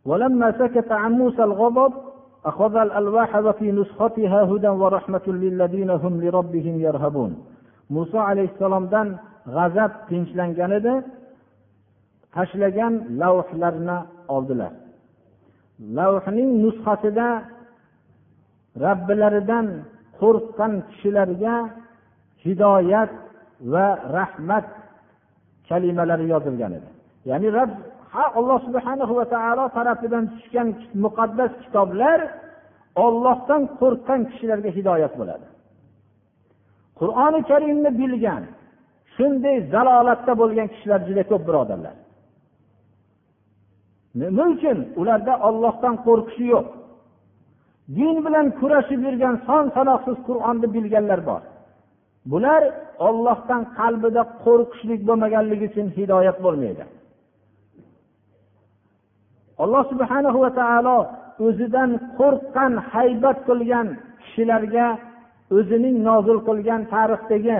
ولما 0.08 0.48
سكت 0.60 0.92
عن 0.92 1.12
موسى 1.12 1.42
الغضب 1.44 1.92
أخذ 2.50 2.74
الألواح 2.76 3.36
وفي 3.36 3.72
نسختها 3.72 4.40
هدى 4.50 4.68
ورحمة 4.68 5.26
للذين 5.26 5.90
هم 5.90 6.14
لربهم 6.24 6.74
يرهبون 6.86 7.32
muso 7.96 8.18
alayhissalomdan 8.30 9.08
g'azab 9.54 9.92
tinchlangan 10.08 10.72
edi 10.78 10.94
tashlagan 12.34 12.94
lavhlarni 13.20 13.98
oldilar 14.34 14.72
lavhning 15.98 16.50
nusxasida 16.64 17.28
robbilaridan 18.84 19.66
qo'rqqan 20.21 20.73
kishilarga 20.89 21.55
hidoyat 22.45 23.11
va 23.73 23.87
rahmat 24.17 24.65
kalimalari 25.69 26.25
yozilgan 26.33 26.71
edi. 26.77 26.89
Ya'ni 27.29 27.47
rab 27.59 27.71
alloh 28.39 28.59
subhana 28.67 29.05
va 29.19 29.25
taolo 29.35 29.65
tarafidan 29.77 30.23
tushgan 30.33 30.67
muqaddas 31.03 31.51
kitoblar 31.63 32.19
ollohdan 33.05 33.61
qo'rqqan 33.79 34.19
kishilarga 34.29 34.69
hidoyat 34.77 35.13
bo'ladi. 35.19 35.47
Qur'oni 36.99 37.39
karimni 37.49 37.91
bilgan 38.01 38.43
shunday 39.15 39.57
zalolatda 39.73 40.33
bo'lgan 40.41 40.67
kishilar 40.73 40.99
juda 41.07 41.23
ko'p 41.31 41.43
birodarlar. 41.47 41.95
Nima 44.21 44.45
uchun? 44.55 44.77
Ularda 45.01 45.33
ollohdan 45.47 45.95
qo'rqishi 46.07 46.45
yo'q. 46.53 46.67
Din 47.97 48.15
bilan 48.25 48.47
kurashib 48.59 49.01
yurgan 49.07 49.35
son 49.47 49.65
sanoqsiz 49.75 50.17
qur'onni 50.27 50.67
bilganlar 50.75 51.19
bor. 51.29 51.41
Bular 52.31 52.63
ollohdan 53.07 53.61
qalbida 53.77 54.23
qo'rqishlik 54.45 55.01
bo'lmaganligi 55.07 55.65
uchun 55.71 55.87
hidoyat 55.97 56.37
bo'lmaydi. 56.45 56.83
Alloh 59.63 59.83
subhana 59.91 60.29
va 60.43 60.51
taolo 60.61 60.97
o'zidan 61.47 61.91
qo'rqqan 62.19 62.73
haybat 62.91 63.37
qilgan 63.47 63.87
kishilarga 64.21 64.87
o'zining 65.57 65.95
nozil 66.07 66.37
qilgan 66.47 66.81
tarixdagi 66.93 67.59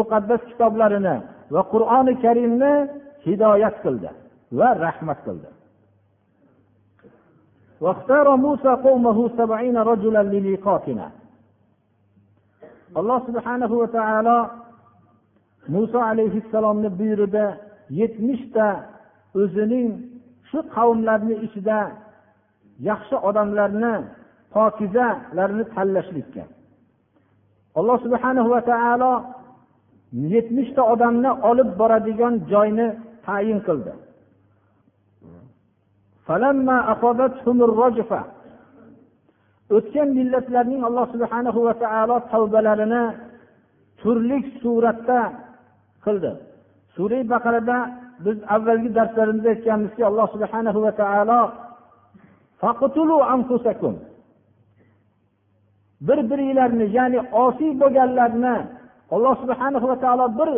muqaddas 0.00 0.42
kitoblarini 0.50 1.16
va 1.54 1.62
qur'oni 1.72 2.14
karimni 2.24 2.74
hidoyat 3.26 3.76
qildi 3.84 4.10
va 4.58 4.68
rahmat 4.84 5.18
qildi. 5.26 5.48
Alloh 12.98 13.18
subhanahu 13.28 13.74
va 13.80 13.88
taolo 13.98 14.38
muso 15.74 15.98
alayhissalomni 16.10 16.88
buyrug'ida 16.98 17.46
yetmishta 18.00 18.68
o'zining 19.40 19.88
shu 20.50 20.58
qavmlarni 20.74 21.34
ichida 21.46 21.78
yaxshi 22.88 23.16
odamlarni 23.28 23.94
pokizalarni 24.54 25.64
tanlashlikka 25.74 26.44
alloh 27.78 27.96
subhanahu 28.04 28.48
va 28.54 28.60
taolo 28.72 29.12
yetmishta 30.34 30.82
odamni 30.92 31.30
olib 31.50 31.70
boradigan 31.80 32.34
joyni 32.52 32.86
tayin 33.26 33.58
qildi 33.66 33.92
o'tgan 39.76 40.08
millatlarning 40.18 40.82
alloh 40.88 41.06
subhana 41.14 41.50
va 41.66 41.74
taolo 41.84 42.16
tavbalarini 42.32 43.04
turli 44.00 44.38
suratda 44.60 45.20
qildi. 46.04 46.30
Sura 46.94 47.20
baqarada 47.32 47.78
biz 48.24 48.36
avvalgi 48.54 48.90
darslarimizda 48.98 49.48
aytganmizki 49.54 50.02
alloh 50.10 50.26
subhana 50.34 50.70
va 50.84 50.92
taolo 51.02 51.40
bir 56.06 56.18
biringlarni 56.30 56.86
ya'ni 56.96 57.20
osiy 57.44 57.72
bo'lganlarni 57.80 58.56
alloh 59.14 59.34
subhana 59.42 59.78
va 59.90 59.96
taolo 60.04 60.26
bir 60.38 60.50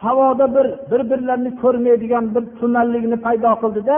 havoda 0.00 0.46
bir 0.56 0.66
bir 0.90 1.00
birlarini 1.10 1.52
ko'rmaydigan 1.62 2.24
bir 2.34 2.44
tumanlikni 2.58 3.16
paydo 3.26 3.52
qildida 3.62 3.96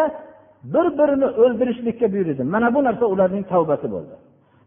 bir 0.72 0.86
birini 0.98 1.28
o'ldirishlikka 1.42 2.06
buyurdi. 2.12 2.42
Mana 2.54 2.68
bu 2.74 2.80
narsa 2.84 3.04
ularning 3.14 3.44
tavbasi 3.52 3.86
bo'ldi. 3.94 4.14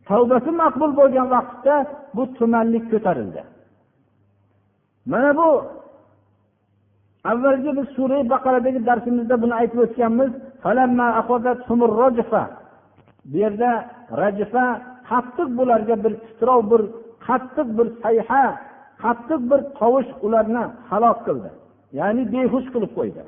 Tavbasi 0.10 0.52
maqbul 0.64 0.92
bo'lgan 1.00 1.28
vaqtda 1.36 1.76
bu 2.16 2.24
tumanlik 2.38 2.86
ko'tarildi. 2.92 3.42
Mana 5.12 5.32
bu 5.40 5.50
avvalgi 7.32 7.72
biz 7.78 7.88
sura 7.96 8.18
baqaradagi 8.34 8.80
darsimizda 8.90 9.36
buni 9.44 9.54
aytib 9.62 9.80
o'tganmiz. 9.86 10.32
Bu 13.32 13.38
yerda 13.44 13.70
rajifa 14.22 14.66
qattiq 15.10 15.50
bularga 15.58 15.96
bir 16.04 16.14
titrov 16.26 16.62
bir 16.72 16.82
qattiq 17.28 17.68
bir 17.78 17.88
sayha 18.04 18.44
qattiq 19.04 19.42
bir 19.52 19.60
tovush 19.80 20.10
ularni 20.26 20.64
halok 20.90 21.20
qildi. 21.28 21.50
Ya'ni 22.00 22.24
behush 22.34 22.68
qilib 22.74 22.92
qo'ydi. 23.00 23.22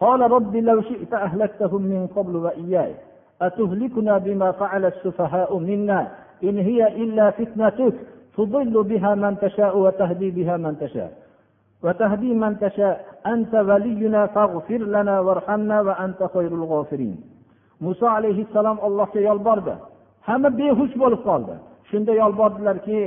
قال 0.00 0.20
رب 0.20 0.56
لو 0.56 0.82
شئت 0.82 1.14
أهلكتهم 1.14 1.82
من 1.82 2.06
قبل 2.16 2.36
وإياي 2.36 2.94
أتهلكنا 3.42 4.18
بما 4.18 4.52
فعل 4.52 4.84
السفهاء 4.84 5.58
منا 5.58 6.08
إن 6.44 6.58
هي 6.58 7.02
إلا 7.02 7.30
فتنتك 7.30 7.94
تضل 8.36 8.82
بها 8.82 9.14
من 9.14 9.38
تشاء 9.38 9.78
وتهدي 9.78 10.30
بها 10.30 10.56
من 10.56 10.78
تشاء 10.78 11.12
وتهدي 11.82 12.34
من 12.34 12.58
تشاء 12.58 13.04
أنت 13.26 13.54
ولينا 13.54 14.26
فاغفر 14.26 14.78
لنا 14.78 15.20
وارحمنا 15.20 15.80
وأنت 15.80 16.28
خير 16.34 16.52
الغافرين 16.52 17.36
muso 17.80 18.06
alayhissalom 18.08 18.78
allohga 18.86 19.20
yolbordi 19.28 19.74
hamma 20.28 20.50
behush 20.60 20.94
bo'lib 21.02 21.20
qoldi 21.28 21.54
shunda 21.90 22.12
yolbordilarki 22.22 23.00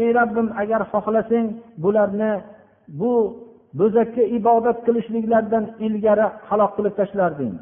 ey 0.00 0.08
robbim 0.18 0.48
agar 0.62 0.82
xohlasang 0.92 1.46
bularni 1.82 2.32
bu 3.00 3.12
bo'zakka 3.79 4.23
ibodat 4.37 4.77
qilishliklaridan 4.85 5.65
ilgari 5.85 6.25
halok 6.49 6.71
qilib 6.77 6.93
tashlarding. 6.99 7.53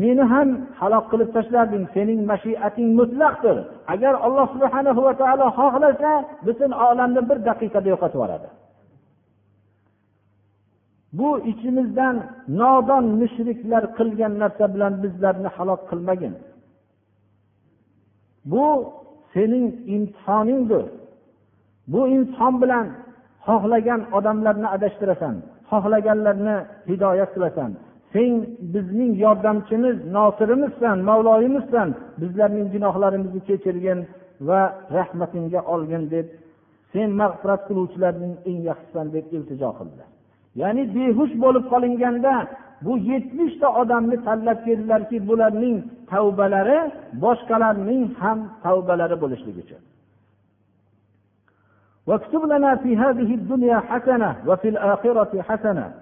Meni 0.00 0.24
ham 0.32 0.48
halok 0.80 1.04
qilib 1.12 1.30
tashlarding. 1.36 1.84
Sening 1.94 2.20
mashiating 2.30 2.88
mutlaqdir. 3.00 3.56
Agar 3.94 4.14
alloh 4.26 4.46
subhana 4.54 4.90
va 5.06 5.12
taolo 5.20 5.46
xohlasa 5.58 6.12
butun 6.46 6.70
olamni 6.88 7.22
bir 7.28 7.38
daqiqada 7.48 7.88
yo'qotib 7.92 8.18
yuboradi 8.18 8.48
bu 11.12 11.40
ichimizdan 11.50 12.16
nodon 12.60 13.04
mushriklar 13.20 13.84
qilgan 13.98 14.32
narsa 14.42 14.64
bilan 14.74 14.92
bizlarni 15.02 15.48
halok 15.56 15.80
qilmagin. 15.90 16.34
Bu 18.52 18.66
sening 19.34 19.66
imtihoningdir. 19.94 20.84
Bu 21.92 22.00
imtihon 22.16 22.54
bilan 22.62 22.86
xohlagan 23.50 24.00
odamlarni 24.18 24.68
adashtirasan 24.76 25.34
xohlaganlarni 25.70 26.56
hidoyat 26.90 27.30
qilasan. 27.34 27.70
Sen 28.12 28.32
bizning 28.74 29.12
yordamchimiz 29.24 29.96
nosirimizsan 30.16 30.96
mavloyimizsan. 31.08 31.88
Bizlarning 32.20 32.66
gunohlarimizni 32.74 33.40
kechirgin 33.48 33.98
va 34.48 34.60
rahmatingga 34.96 35.60
olgin 35.74 36.02
deb 36.14 36.26
sen 36.92 37.08
mag'firat 37.20 37.62
qiluvchilarning 37.68 38.34
eng 38.48 38.58
yaxshisisan 38.70 39.06
deb 39.14 39.24
iltijo 39.36 39.70
qildilar 39.78 40.08
ya'ni 40.60 40.82
behush 40.96 41.34
bo'lib 41.44 41.64
qolinganda 41.72 42.32
bu 42.84 42.92
yetmishta 43.10 43.68
odamni 43.82 44.16
tanlab 44.26 44.58
keldilarki 44.66 45.16
bularning 45.28 45.76
tavbalari 46.12 46.78
boshqalarning 47.24 48.02
ham 48.22 48.38
tavbalari 48.64 49.16
bo'lishligi 49.22 49.60
uchun. 49.66 49.82
واكتب 52.10 52.42
لنا 52.44 52.76
في 52.76 52.96
هذه 52.96 53.34
الدنيا 53.34 53.78
حسنة 53.78 54.36
وفي 54.46 54.68
الآخرة 54.68 55.42
حسنة. 55.42 55.92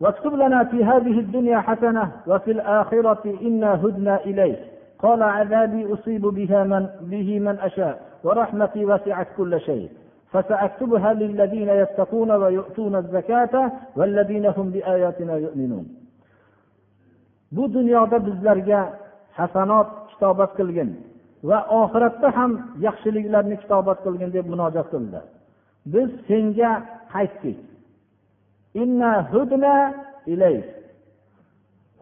واكتب 0.00 0.34
لنا 0.34 0.64
في 0.64 0.84
هذه 0.84 1.18
الدنيا 1.20 1.58
حسنة 1.60 2.12
وفي 2.26 2.50
الآخرة 2.50 3.24
إنا 3.42 3.74
هدنا 3.74 4.24
إليك. 4.24 4.58
قال 4.98 5.22
عذابي 5.22 5.94
أصيب 5.94 6.22
بها 6.22 6.64
من 6.64 6.86
به 7.00 7.40
من 7.40 7.58
أشاء 7.58 8.00
ورحمتي 8.24 8.84
وسعت 8.84 9.28
كل 9.36 9.60
شيء. 9.60 9.90
فسأكتبها 10.32 11.12
للذين 11.12 11.68
يتقون 11.68 12.30
ويؤتون 12.30 12.96
الزكاة 12.96 13.72
والذين 13.96 14.46
هم 14.46 14.70
بآياتنا 14.70 15.36
يؤمنون. 15.36 15.86
Bu 17.52 17.74
dunyoda 17.74 18.26
bizlarga 18.26 18.80
hasanot 19.32 19.86
kitobat 20.10 20.56
qilgin. 20.56 20.90
Va 21.48 21.58
oxiratda 21.80 22.28
ham 22.36 22.52
yaxshiliklarni 22.86 23.56
kitobat 23.62 23.98
qilgin 24.04 24.30
deb 24.36 24.46
munojat 24.52 24.86
qildi 24.92 25.20
biz 25.92 26.08
senga 26.28 26.72
qaytdik. 27.12 27.58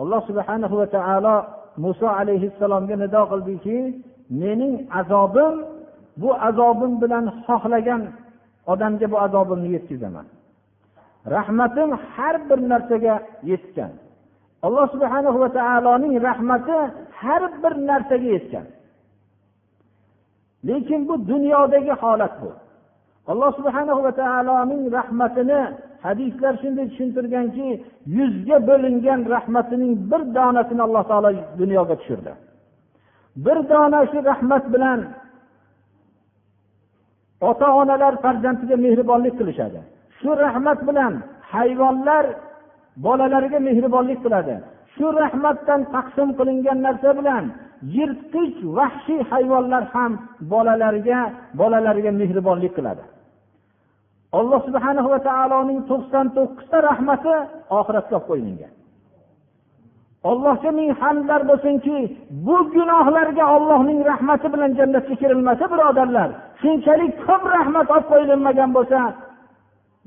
Alloh 0.03 0.21
subhanahu 0.29 0.75
va 0.81 0.87
taolo 0.97 1.37
muso 1.85 2.07
alayhissalomga 2.21 2.97
nido 3.03 3.23
qildiki 3.33 3.79
mening 4.43 4.75
azobim 5.01 5.55
bu 6.23 6.31
azobim 6.49 6.93
bilan 7.03 7.25
xohlagan 7.47 8.03
odamga 8.73 9.07
bu 9.13 9.17
azobimni 9.27 9.69
yetkazaman. 9.77 10.27
Rahmatim 11.35 11.91
har 12.13 12.37
bir 12.49 12.59
narsaga 12.71 13.15
yetgan. 13.51 13.93
Alloh 14.67 14.87
subhana 14.95 15.31
va 15.43 15.49
taoloning 15.59 16.15
rahmati 16.29 16.79
har 17.21 17.43
bir 17.63 17.75
narsaga 17.91 18.29
yetgan. 18.37 18.67
Lekin 20.69 21.09
bu 21.09 21.15
dunyodagi 21.29 21.93
holat 22.03 22.35
bu. 22.43 22.51
Alloh 23.31 23.51
subhana 23.59 24.03
va 24.05 24.13
taoloning 24.21 24.93
rahmatini 24.99 25.61
hadislar 26.07 26.55
shunday 26.63 26.87
tushuntirganki 26.91 27.69
yuzga 28.17 28.57
bo'lingan 28.69 29.21
rahmatining 29.35 29.93
bir 30.11 30.23
donasini 30.37 30.83
alloh 30.87 31.05
taolo 31.11 31.31
dunyoga 31.61 31.95
tushirdi. 32.01 32.33
Bir 33.45 33.59
dona 33.71 34.01
shu 34.11 34.19
rahmat 34.31 34.65
bilan 34.75 35.01
ota 37.51 37.69
onalar 37.81 38.15
farzandiga 38.25 38.77
mehribonlik 38.87 39.35
qilishadi. 39.41 39.81
Shu 40.19 40.31
rahmat 40.45 40.79
bilan 40.89 41.13
hayvonlar 41.53 42.25
bolalariga 43.05 43.59
mehribonlik 43.69 44.19
qiladi. 44.25 44.55
Shu 44.95 45.07
rahmatdan 45.23 45.81
taqsim 45.95 46.29
qilingan 46.39 46.79
narsa 46.87 47.11
bilan 47.19 47.45
yirtqich 47.97 48.57
vahshiy 48.77 49.21
hayvonlar 49.31 49.85
ham 49.95 50.13
bolalarga 50.53 51.21
bolalariga 51.61 52.13
mehribonlik 52.21 52.73
qiladi. 52.77 53.05
Alloh 54.39 54.61
subhana 54.69 55.03
va 55.13 55.19
taoloning 55.29 55.81
to'qson 55.91 56.27
to'qqizta 56.37 56.79
rahmati 56.91 57.35
oxiratga 57.79 58.17
olib 58.17 58.27
qo'yilgan. 58.31 58.73
Allohga 60.31 60.71
ming 60.79 60.91
hamdlar 61.01 61.41
bo'lsinki 61.51 61.97
bu 62.47 62.57
gunohlarga 62.75 63.45
ollohning 63.57 64.01
rahmati 64.11 64.47
bilan 64.55 64.71
jannatga 64.79 65.15
kirilmasa 65.21 65.65
birodarlar 65.73 66.29
shunchalik 66.63 67.13
ko'p 67.27 67.43
rahmat 67.57 67.87
olib 67.95 68.07
qo'yilmagan 68.13 68.71
bo'lsa 68.77 69.01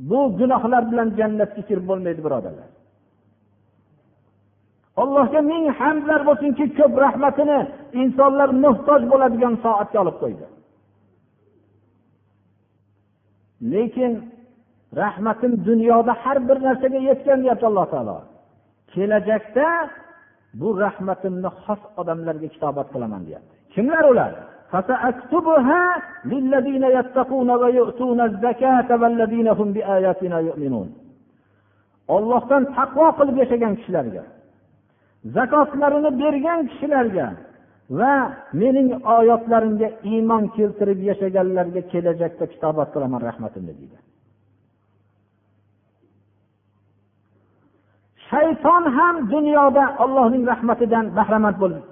bu 0.10 0.20
gunohlar 0.40 0.84
bilan 0.92 1.10
jannatga 1.20 1.62
kirib 1.68 1.86
bo'lmaydi 1.90 2.22
birodarlar. 2.28 2.68
Allohga 5.02 5.42
ming 5.52 5.66
hamdlar 5.80 6.22
bo'lsinki 6.28 6.66
ko'p 6.78 6.94
rahmatini 7.06 7.60
insonlar 8.02 8.50
muhtoj 8.64 9.02
bo'ladigan 9.12 9.54
soatga 9.64 9.98
olib 10.04 10.18
qo'ydi. 10.24 10.46
Lekin 13.74 14.12
rahmatim 15.02 15.52
dunyoda 15.68 16.14
har 16.24 16.38
bir 16.48 16.58
narsaga 16.68 17.00
yetgan 17.10 17.40
deyapti 17.44 17.66
alloh 17.72 17.86
taolo. 17.94 18.18
Kelajakda 18.94 19.68
bu 20.60 20.70
rahmatimni 20.84 21.50
xos 21.64 21.82
odamlarga 22.02 22.48
kitobat 22.54 22.88
qilaman 22.94 23.22
deyapti. 23.28 23.54
Kimlar 23.74 24.06
ular? 24.14 24.32
Ollohdan 32.16 32.64
taqvo 32.78 33.08
qilib 33.18 33.36
yashagan 33.42 33.74
kishilarga 33.80 34.24
zakotlarini 35.36 36.12
bergan 36.22 36.60
kishilarga 36.70 37.28
va 38.00 38.14
mening 38.62 38.90
oyatlarimga 39.18 39.90
iymon 40.12 40.44
keltirib 40.56 41.00
yashaganlarga 41.10 41.82
kelajakda 41.92 42.46
kitobat 42.54 42.88
qilaman 42.94 43.22
rahmatimni 43.30 43.74
deydi. 43.80 43.98
Shayton 48.30 48.84
ham 48.98 49.16
dunyoda 49.34 49.84
ollohning 50.04 50.44
rahmatidan 50.52 51.06
bahramand 51.18 51.58
bo'lib 51.64 51.84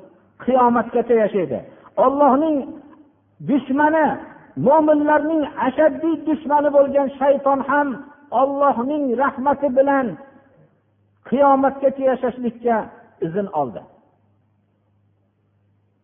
qiyomatgacha 0.46 1.16
yashaydi. 1.24 1.60
Ollohning 2.06 2.56
dushmani 3.50 4.06
mo'minlarning 4.68 5.42
ashaddiy 5.68 6.16
dushmani 6.28 6.70
bo'lgan 6.78 7.08
shayton 7.20 7.60
ham 7.70 7.88
ollohning 8.42 9.04
rahmati 9.24 9.68
bilan 9.78 10.08
qiyomatgacha 11.30 12.04
yashashlikka 12.12 12.76
izn 13.22 13.48
oldi. 13.54 13.82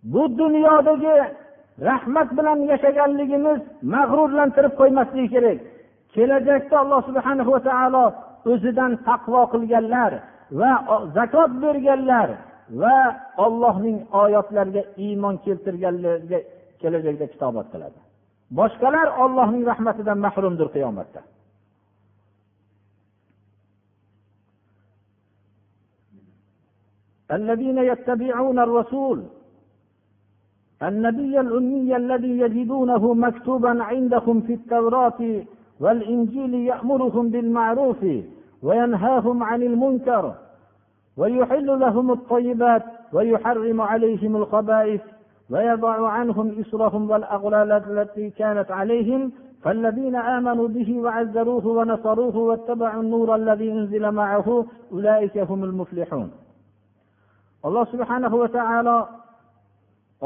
Bu 0.04 0.38
dunyodagi 0.38 1.16
rahmat 1.82 2.38
bilan 2.38 2.60
yashaganligimiz 2.72 3.60
mag'rurlantirib 3.94 4.74
qo'ymasligi 4.80 5.30
kerak. 5.36 5.60
Kelajakda 6.14 6.76
alloh 6.84 7.02
subhana 7.10 7.44
va 7.52 7.60
taolo 7.70 8.06
o'zidan 8.52 8.92
taqvo 9.08 9.42
qilganlar 9.54 10.12
va 10.60 10.72
zakot 11.18 11.52
berganlar 11.64 12.30
va 12.82 12.98
ollohning 13.46 13.98
oyatlariga 14.24 14.84
iymon 15.06 15.36
keltirganlarga 15.46 16.40
kelajakda 16.82 17.26
kitobat 17.34 17.68
qiladi. 17.74 18.00
Boshqalar 18.60 19.08
ollohning 19.24 19.64
rahmatidan 19.72 20.18
mahrumdir 20.26 20.68
qiyomatda. 20.76 21.20
الذين 27.32 27.78
يتبعون 27.78 28.60
الرسول. 28.60 29.24
النبي 30.84 31.40
الأمي 31.40 31.96
الذي 31.96 32.40
يجدونه 32.40 33.14
مكتوبا 33.14 33.84
عندهم 33.84 34.42
في 34.42 34.54
التوراة 34.54 35.44
والإنجيل 35.80 36.54
يأمرهم 36.54 37.30
بالمعروف 37.30 38.06
وينهاهم 38.64 39.44
عن 39.44 39.64
المنكر 39.64 40.34
ويحل 41.18 41.80
لهم 41.80 42.12
الطيبات 42.12 42.84
ويحرم 43.14 43.82
عليهم 43.82 44.36
الخبائث 44.36 45.02
ويضع 45.50 46.08
عنهم 46.08 46.56
إصرهم 46.62 47.10
والأغلال 47.10 47.72
التي 47.72 48.30
كانت 48.30 48.72
عليهم. 48.72 49.32
فالذين 49.64 50.16
آمنوا 50.16 50.68
به 50.68 51.00
وعزروه 51.00 51.68
ونصروه 51.68 52.38
واتبعوا 52.38 53.02
النور 53.02 53.36
الذي 53.36 53.72
أنزل 53.72 54.12
معه 54.12 54.66
أولئك 54.92 55.38
هم 55.38 55.64
المفلحون. 55.64 56.32
Alloh 57.66 57.86
subhanahu 57.94 58.36
va 58.42 58.50
taolo 58.58 58.98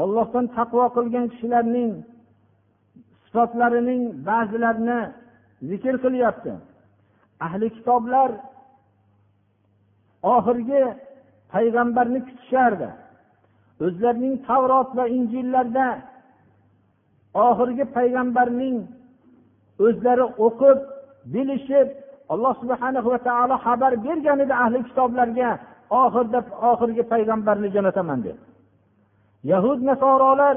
ollohdan 0.02 0.46
taqvo 0.56 0.84
qilgan 0.96 1.26
kishilarning 1.32 1.92
sifatlarining 3.24 4.02
ba'zilarini 4.28 5.00
zikr 5.70 5.94
qilyapti. 6.04 6.52
Ahli 7.46 7.66
kitoblar 7.76 8.30
oxirgi 10.34 10.82
payg'ambarni 11.52 12.20
kutishardi. 12.26 12.88
O'zlarining 13.86 14.34
tavrot 14.48 14.90
va 14.98 15.04
injillarda 15.16 15.88
oxirgi 17.48 17.84
payg'ambarning 17.96 18.76
o'zlari 19.86 20.26
o'qib 20.46 20.78
bilishib 21.32 21.88
alloh 22.32 22.54
subhana 22.62 23.00
va 23.06 23.18
taolo 23.28 23.56
xabar 23.66 23.92
bergan 24.06 24.38
edi 24.44 24.54
ahli 24.64 24.78
kitoblarga. 24.88 25.50
Oxirida 26.02 26.40
oxirgi 26.70 27.02
payg'ambarni 27.12 27.68
jo'nataman 27.74 28.20
deb 28.26 28.38
yahud 29.50 29.80
nasorolar 29.90 30.56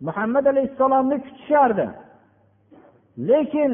muhammad 0.00 0.44
alayhissalomni 0.46 1.16
kutishardi. 1.24 1.86
Lekin 3.28 3.72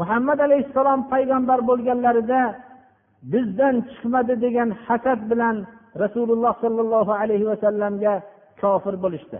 muhammad 0.00 0.38
alayhissalom 0.46 1.00
payg'ambar 1.12 1.58
bo'lganlarida 1.68 2.42
bizdan 3.32 3.76
chiqmadi 3.90 4.34
degan 4.44 4.68
hasad 4.86 5.20
bilan 5.30 5.56
rasululloh 6.02 6.54
sollallohu 6.64 7.12
alayhi 7.22 7.46
vasallamga 7.52 8.14
kofir 8.60 8.94
bo'lishdi. 9.04 9.38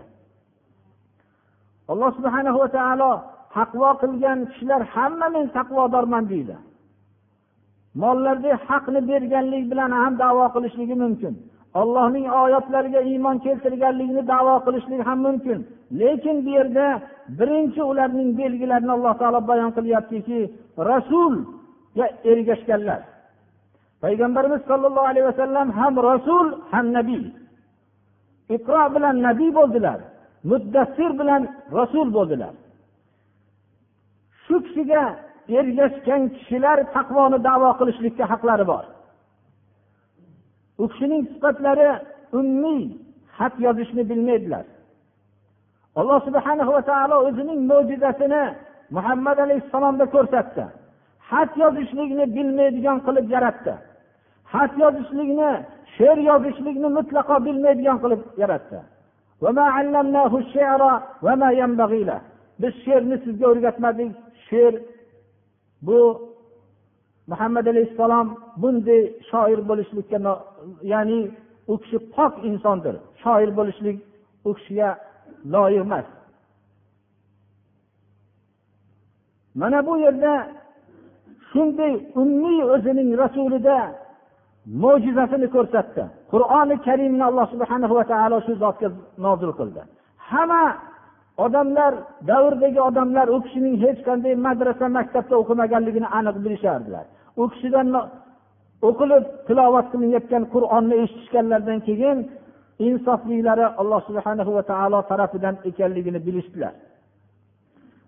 Alloh 1.91 2.11
subhana 2.17 2.51
va 2.61 2.67
taolo 2.77 3.11
taqvo 3.55 3.89
qilgan 4.01 4.39
kishilar 4.49 4.81
hamma 4.95 5.27
men 5.35 5.45
taqvodorman 5.57 6.23
deydi. 6.33 6.55
Mollarda 8.01 8.51
haqni 8.67 8.99
berganlik 9.09 9.63
bilan 9.71 9.91
ham 10.01 10.13
davo 10.23 10.45
qilishligi 10.55 10.95
mumkin. 11.03 11.33
Allohning 11.81 12.25
oyatlariga 12.41 13.01
iymon 13.11 13.37
keltirganlikni 13.45 14.21
davo 14.33 14.55
qilishlik 14.65 15.01
ham 15.07 15.19
mumkin. 15.25 15.59
Lekin 15.99 16.37
bu 16.45 16.49
yerda 16.57 16.87
birinchi 17.39 17.81
ularning 17.91 18.29
belgilarini 18.39 18.91
alloh 18.97 19.13
taolo 19.19 19.39
bayon 19.51 19.71
qilyaptiki 19.77 20.39
rasulga 20.89 22.05
ergashganlar. 22.31 23.01
Payg'ambarimiz 24.03 24.61
sollallohu 24.69 25.07
alayhi 25.11 25.27
vasallam 25.31 25.67
ham 25.79 25.93
rasul 26.09 26.47
ham 26.71 26.85
nabiy 26.97 27.23
iqro 28.55 28.83
bilan 28.95 29.15
nabiy 29.27 29.51
bo'ldilar 29.59 29.99
muddassir 30.49 31.11
bilan 31.19 31.41
rasul 31.79 32.07
bo'ldilar. 32.17 32.53
Shu 34.43 34.55
kishiga 34.65 35.03
ergashgan 35.49 36.21
kishilar 36.35 36.77
taqvoni 36.95 37.37
davo 37.47 37.69
qilishlikka 37.79 38.25
haqlari 38.31 38.65
bor. 38.71 38.85
U 40.81 40.83
kishining 40.91 41.23
sifatlari 41.33 41.89
ummiy 42.39 42.83
xat 43.37 43.53
yozishni 43.65 44.03
bilmaydilar. 44.09 44.65
Alloh 45.99 46.19
subhana 46.27 46.63
va 46.75 46.81
taolo 46.89 47.15
o'zining 47.27 47.59
mo'jizasini 47.71 48.43
muhammad 48.95 49.37
alayhissalomda 49.45 50.05
ko'rsatdi. 50.15 50.65
Xat 51.29 51.51
yozishlikni 51.63 52.25
bilmaydigan 52.35 52.97
qilib 53.05 53.27
yaratdi. 53.35 53.73
Xat 54.53 54.71
yozishlikni 54.83 55.51
she'r 55.95 56.17
yozishlikni 56.29 56.89
mutlaqo 56.97 57.35
bilmaydigan 57.45 57.97
qilib 58.03 58.21
yaratdi. 58.41 58.79
Biz 62.61 62.73
she'rni 62.83 63.17
sizga 63.25 63.45
o'rgatmadik 63.51 64.11
she'r 64.47 64.73
bu 65.87 65.99
muhammad 67.31 67.65
alayhissalom 67.73 68.27
bunday 68.61 69.01
shoir 69.29 69.59
bo'lishlikka 69.69 70.17
ya'ni 70.93 71.19
u 71.71 71.73
kishi 71.81 71.97
pok 72.15 72.33
insondir. 72.49 72.95
Shoir 73.23 73.49
bo'lishlik 73.57 73.97
u 74.47 74.49
kishiga 74.57 74.89
loyiq 75.53 75.83
emas. 75.87 76.07
Mana 79.61 79.79
bu 79.87 79.93
yerda 80.05 80.33
shunday 81.49 81.93
ummiy 82.21 82.61
o'zining 82.73 83.09
rasulida 83.23 83.77
mo'jizasini 84.83 85.47
ko'rsatdi. 85.55 86.03
Qur'oni 86.31 86.75
karimni 86.87 87.23
alloh 87.29 87.45
subhana 87.53 87.87
va 87.97 88.03
taolo 88.11 88.37
shu 88.45 88.53
zotga 88.63 88.87
nozil 89.25 89.51
qildi. 89.59 89.81
Hamma 90.29 90.63
odamlar 91.37 91.93
davrdagi 92.27 92.79
odamlar 92.81 93.27
u 93.27 93.41
kishining 93.45 93.75
hech 93.85 93.99
qanday 94.07 94.35
madrasa 94.47 94.87
maktabda 94.97 95.35
o'qimaganligini 95.41 96.07
aniq 96.19 96.37
bilishardilar. 96.45 97.05
U 97.41 97.43
kishidan 97.53 97.87
o'qilib 98.87 99.23
tilovat 99.47 99.87
qilinayotgan 99.91 100.43
qur'onni 100.53 100.95
eshitishganlaridan 101.03 101.79
keyin 101.87 102.17
insoflilari 102.87 103.65
alloh 103.81 104.01
subhana 104.09 104.43
va 104.57 104.63
taolo 104.71 104.99
tarafidan 105.11 105.55
ekanligini 105.69 106.19
bilishdilar. 106.27 106.73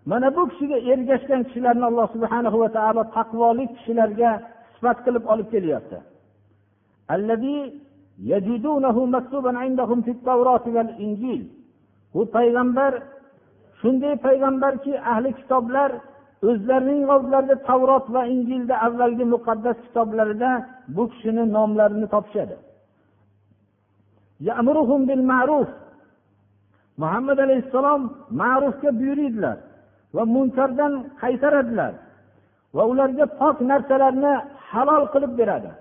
Mana 0.09 0.27
bu 0.35 0.41
kishiga 0.51 0.77
ergashgan 0.91 1.41
kishilarni 1.47 1.85
alloh 1.91 2.07
subhana 2.15 2.49
va 2.61 2.69
taolo 2.77 3.03
taqvolik 3.17 3.69
kishilarga 3.77 4.31
sifat 4.75 4.97
qilib 5.05 5.23
olib 5.33 5.47
kelyapti. 5.53 5.97
Bu 12.13 12.21
payg'ambar 12.35 12.93
shunday 13.79 14.13
payg'ambarki 14.25 14.93
ahli 15.13 15.29
kitoblar 15.39 15.89
o'zlarining 16.49 17.03
oldlarida 17.15 17.55
tavrot 17.69 18.05
va 18.15 18.21
injilda 18.33 18.75
avvalgi 18.87 19.25
muqaddas 19.35 19.77
kitoblarida 19.85 20.51
bu 20.95 21.03
kishini 21.11 21.43
nomlarini 21.55 22.07
topishadi. 22.13 22.55
Muhammad 26.97 27.37
alayhissalom 27.45 28.01
ma'rufga 28.41 28.89
buyuriydilar 28.99 29.57
va 30.15 30.23
munkardan 30.35 30.93
qaytaradilar 31.21 31.93
va 32.75 32.83
ularga 32.91 33.25
pok 33.39 33.57
narsalarni 33.71 34.33
halol 34.71 35.03
qilib 35.13 35.33
beradi. 35.39 35.71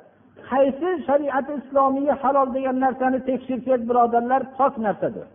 Qaysi 0.51 0.89
shariati 1.07 1.53
islomiy 1.61 2.11
halol 2.23 2.49
degan 2.57 2.77
narsani 2.85 3.19
tekshirsak 3.29 3.81
birodarlar 3.89 4.43
pok 4.59 4.75
narsadir. 4.87 5.27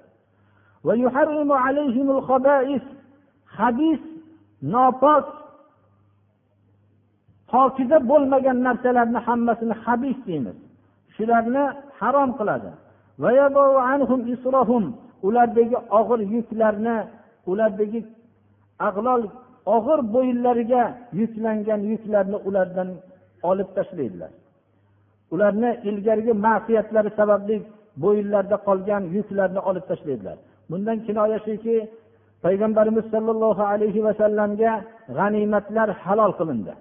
Habis 3.57 4.01
nopok 4.73 5.25
pokiza 7.51 7.97
bo'lmagan 8.11 8.57
narsalarni 8.67 9.19
hammasini 9.27 9.75
habis 9.83 10.17
deymiz. 10.27 10.57
Shularni 11.15 11.63
harom 11.99 12.31
qiladi. 12.39 12.71
ulardagi 15.27 15.77
og'ir 15.99 16.19
yuklarni 16.35 16.95
ulardagi 17.51 17.99
ag'lol 18.87 19.23
og'ir 19.75 19.99
bo'yinlariga 20.13 20.83
yuklangan 21.19 21.81
yuklarni 21.91 22.37
ulardan 22.47 22.89
olib 23.49 23.69
tashlaydilar. 23.77 24.31
Ularni 25.33 25.71
ilgarigi 25.89 26.33
ma'siyatlari 26.45 27.09
sababli 27.19 27.55
bo'yinlarida 28.03 28.57
qolgan 28.67 29.03
yuklarni 29.17 29.59
olib 29.69 29.85
tashlaydilar. 29.91 30.37
Bundan 30.69 30.97
kinoya 31.05 31.39
shuki 31.45 31.75
payg'ambarimiz 32.43 33.05
sollallohu 33.13 33.63
alayhi 33.73 34.03
vasallamga 34.07 34.71
g'animatlar 35.17 35.89
halol 36.03 36.31
qilindi. 36.39 36.73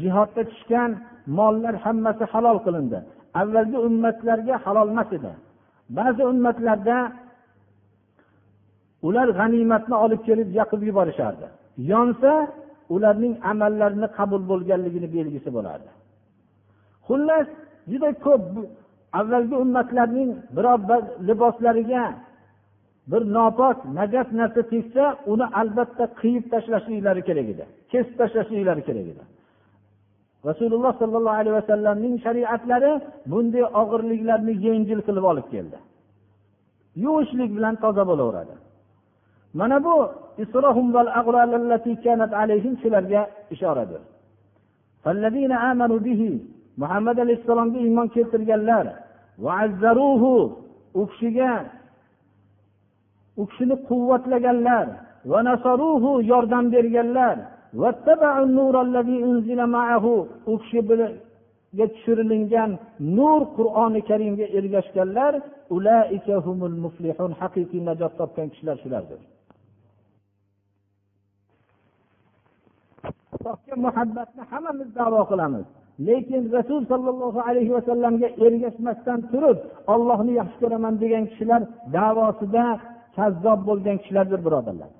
Jihodda 0.00 0.42
tushgan 0.50 0.90
mollar 1.38 1.74
hammasi 1.84 2.24
halol 2.32 2.58
qilindi. 2.66 2.98
Avvalgi 3.40 3.78
ummatlarga 3.88 4.54
halol 4.64 4.88
emas 4.94 5.10
edi. 5.18 5.32
Ba'zi 5.98 6.22
ummatlarda 6.32 6.98
ular 9.06 9.28
g'animatni 9.38 9.96
olib 10.04 10.20
kelib 10.28 10.48
yoqib 10.58 10.80
yuborishardi. 10.88 11.46
Yonsa 11.92 12.32
ularning 12.94 13.34
amallarini 13.50 14.08
qabul 14.18 14.42
bo'lganligini 14.50 15.08
belgisi 15.16 15.50
bo'lardi. 15.56 15.90
Xullas 17.06 17.48
juda 17.90 18.10
ko'p 18.26 18.42
avvalgi 19.20 19.56
ummatlarning 19.64 20.30
biror 20.56 20.78
bir 20.88 21.00
liboslariga 21.28 22.04
bir 23.06 23.22
nopok 23.34 23.76
najas 23.98 24.28
narsa 24.32 24.62
tegsa 24.72 25.04
uni 25.32 25.46
albatta 25.60 26.04
qiyib 26.20 26.44
tashlashliklari 26.52 27.22
kerak 27.28 27.48
edi. 27.54 27.64
Kesib 27.92 28.14
tashlashliklari 28.20 28.82
kerak 28.88 29.06
edi. 29.12 29.24
Rasululloh 30.48 30.92
sollallohu 31.02 31.36
alayhi 31.40 31.56
vasallamning 31.60 32.14
shariatlari 32.24 32.92
bunday 33.30 33.64
og'irliklarni 33.80 34.54
yengil 34.66 35.00
qilib 35.06 35.24
olib 35.30 35.46
keldi. 35.54 35.78
Yuvishlik 37.04 37.50
bilan 37.56 37.74
toza 37.82 38.02
bo'laveradi. 38.10 38.54
Mana 39.58 39.76
bu 39.86 39.96
shularga 42.82 43.22
ishoradir. 43.54 44.02
Muhammad 46.82 47.18
alayhissalomga 47.24 47.78
iymon 47.78 48.08
keltirganlar 48.14 48.86
u 50.94 51.06
kishiga 51.10 51.50
u 53.40 53.42
kishini 53.48 53.76
quvvatlaganlar 53.88 54.86
va 55.30 55.40
nasaruhu 55.48 56.10
yordam 56.32 56.64
berganlar. 56.74 57.36
U 60.52 60.54
kishi 60.62 60.80
bilanga 60.88 61.86
tushirilingan 61.94 62.70
nur 63.16 63.40
qur'oni 63.56 64.00
karimga 64.10 64.46
ergashganlar 64.58 65.32
haqiqiy 67.40 67.82
najot 67.88 68.12
topgan 68.20 68.48
kishilar 68.52 68.76
shulardir. 68.82 69.20
Allohga 73.36 73.74
muhabbatni 73.86 74.42
hammamiz 74.50 74.88
davo 74.98 75.20
qilamiz. 75.30 75.66
Lekin 76.08 76.42
rasul 76.56 76.82
sollallohu 76.92 77.40
alayhi 77.48 77.72
vasallamga 77.76 78.28
ergashmasdan 78.46 79.18
turib 79.30 79.58
ollohni 79.94 80.32
yaxshi 80.40 80.58
ko'raman 80.62 80.94
degan 81.02 81.24
kishilar 81.30 81.62
davosida 81.96 82.66
kazzob 83.16 83.60
bo'lgan 83.68 83.96
kishilardir 84.02 84.40
birodarlar. 84.46 84.90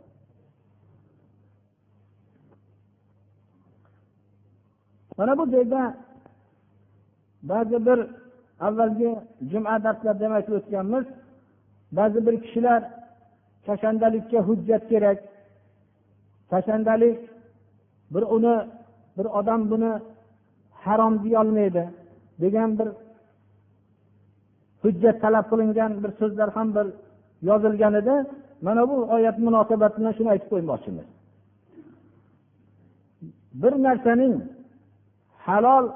Mana 5.18 5.32
bu 5.38 5.44
joyda 5.54 5.82
ba'zi 7.50 7.78
bir 7.86 7.98
avvalgi 8.66 9.10
juma 9.50 9.74
darslarida 9.84 10.24
ham 10.26 10.32
aytib 10.38 10.54
o'tganmiz. 10.58 11.06
Ba'zi 11.98 12.18
bir 12.26 12.34
kishilar 12.44 12.80
kashandalikka 13.66 14.38
hujjat 14.48 14.82
kerak. 14.92 15.18
Kashandalik 16.50 17.18
bir 18.14 18.22
uni 18.36 18.56
bir 19.16 19.26
odam 19.38 19.70
buni 19.70 19.92
harom 20.84 21.14
deyolmaydi 21.24 21.84
degan 22.40 22.70
bir 22.78 22.88
hujjat 24.82 25.16
talab 25.22 25.46
qilingan 25.50 25.92
bir 26.02 26.10
so'zlar 26.20 26.48
ham 26.56 26.68
bir 26.76 26.86
yozilganida 27.48 28.16
mana 28.66 28.82
bu 28.90 28.96
oyat 29.16 29.38
munosabati 29.46 29.96
bilan 29.98 30.12
shuni 30.18 30.28
aytib 30.34 30.48
qo'ymoqchimiz. 30.52 31.06
Bir 33.62 33.72
narsaning 33.86 34.34
halol 35.46 35.86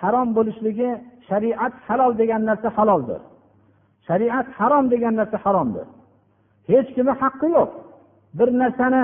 harom 0.00 0.28
bo'lishligi 0.36 0.90
shariat 1.28 1.74
halol 1.86 2.12
degan 2.20 2.42
narsa 2.48 2.68
haloldir. 2.78 3.20
Shariat 4.06 4.48
harom 4.58 4.84
degan 4.92 5.14
narsa 5.20 5.38
haromdir. 5.44 5.86
Hech 6.70 6.88
kimni 6.94 7.14
haqqi 7.22 7.48
yo'q. 7.56 7.70
Bir 8.38 8.48
narsani 8.62 9.02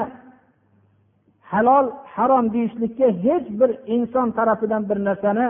halol 1.53 1.86
harom 2.14 2.45
deyishlikka 2.55 3.07
hech 3.26 3.47
bir 3.61 3.70
inson 3.95 4.28
tarafidan 4.38 4.82
bir 4.90 4.99
narsani 5.09 5.47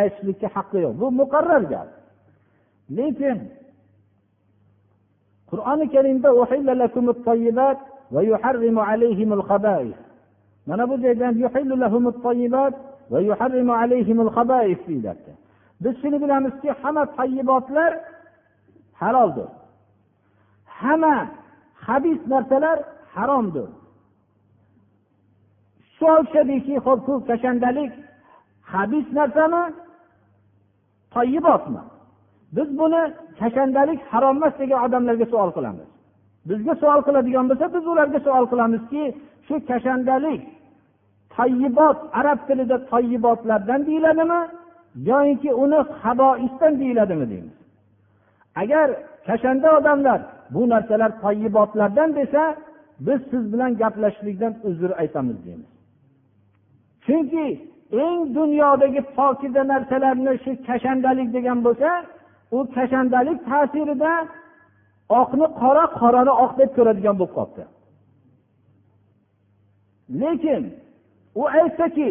aytishlikka 0.00 0.48
haqqi 0.56 0.78
yo'q. 0.84 0.94
Bu 1.00 1.06
muqarrar 1.20 1.62
gap. 1.72 1.88
Lekin 2.96 3.36
qur'oni 5.52 5.86
karimda 5.94 6.28
mana 10.68 10.84
bu 10.90 10.94
joyda 11.04 11.26
biz 15.82 15.94
shuni 16.00 16.16
bilamizki 16.22 16.70
hamma 16.82 17.04
tayyibotlar 17.16 17.92
haloldir 19.00 19.48
hamma 20.82 21.16
habis 21.74 22.20
narsalar 22.26 22.78
haromdir. 23.14 23.68
Savol 25.98 26.24
tushadiki 26.26 26.74
ho'p 26.84 27.00
bu 27.06 27.14
kashandalik 27.28 27.92
habis 28.72 29.06
narsami 29.18 29.62
toyibotmi 31.14 31.82
biz 32.56 32.78
buni 32.78 33.02
kashandalik 33.38 34.00
harom 34.12 34.36
emas 34.36 34.54
degan 34.58 34.80
odamlarga 34.86 35.26
savol 35.32 35.50
qilamiz. 35.56 35.88
Bizga 36.48 36.74
savol 36.82 37.00
qiladigan 37.06 37.46
bo'lsa 37.50 37.66
biz 37.74 37.84
ularga 37.92 38.20
savol 38.26 38.46
qilamizki 38.52 39.02
shu 39.46 39.54
kashandalik 39.70 40.42
tayyibot 41.36 41.98
arab 42.20 42.38
tilida 42.48 42.76
tayyibotlardan 42.92 43.80
deyiladimi 43.88 44.40
yoinki 45.10 45.50
uni 45.64 45.80
haboisdan 46.02 46.72
deyiladimi 46.80 47.26
deymiz. 47.32 47.56
Agar 48.62 48.88
kashanda 49.26 49.68
odamlar 49.78 50.20
bu 50.54 50.62
narsalar 50.72 51.20
tayyibotlardan 51.24 52.10
desa 52.18 52.42
biz 53.06 53.20
siz 53.30 53.52
bilan 53.52 53.76
gaplashishlikdan 53.82 54.54
uzr 54.68 54.90
aytamiz 55.02 55.38
deymiz. 55.46 55.70
Chunki 57.06 57.46
eng 57.92 58.34
dunyodagi 58.34 59.02
pokiza 59.16 59.62
narsalarni 59.72 60.32
shu 60.44 60.50
kashandalik 60.66 61.28
degan 61.36 61.58
bo'lsa 61.66 61.88
u 62.56 62.58
kashandalik 62.74 63.38
ta'sirida 63.50 64.12
oqni 65.20 65.46
qora 65.60 65.84
qorani 66.00 66.32
oq 66.44 66.52
deb 66.60 66.70
ko'radigan 66.76 67.14
bo'lib 67.20 67.34
qolibdi. 67.38 67.64
Lekin 70.20 70.62
u 71.40 71.42
aytsaki 71.60 72.10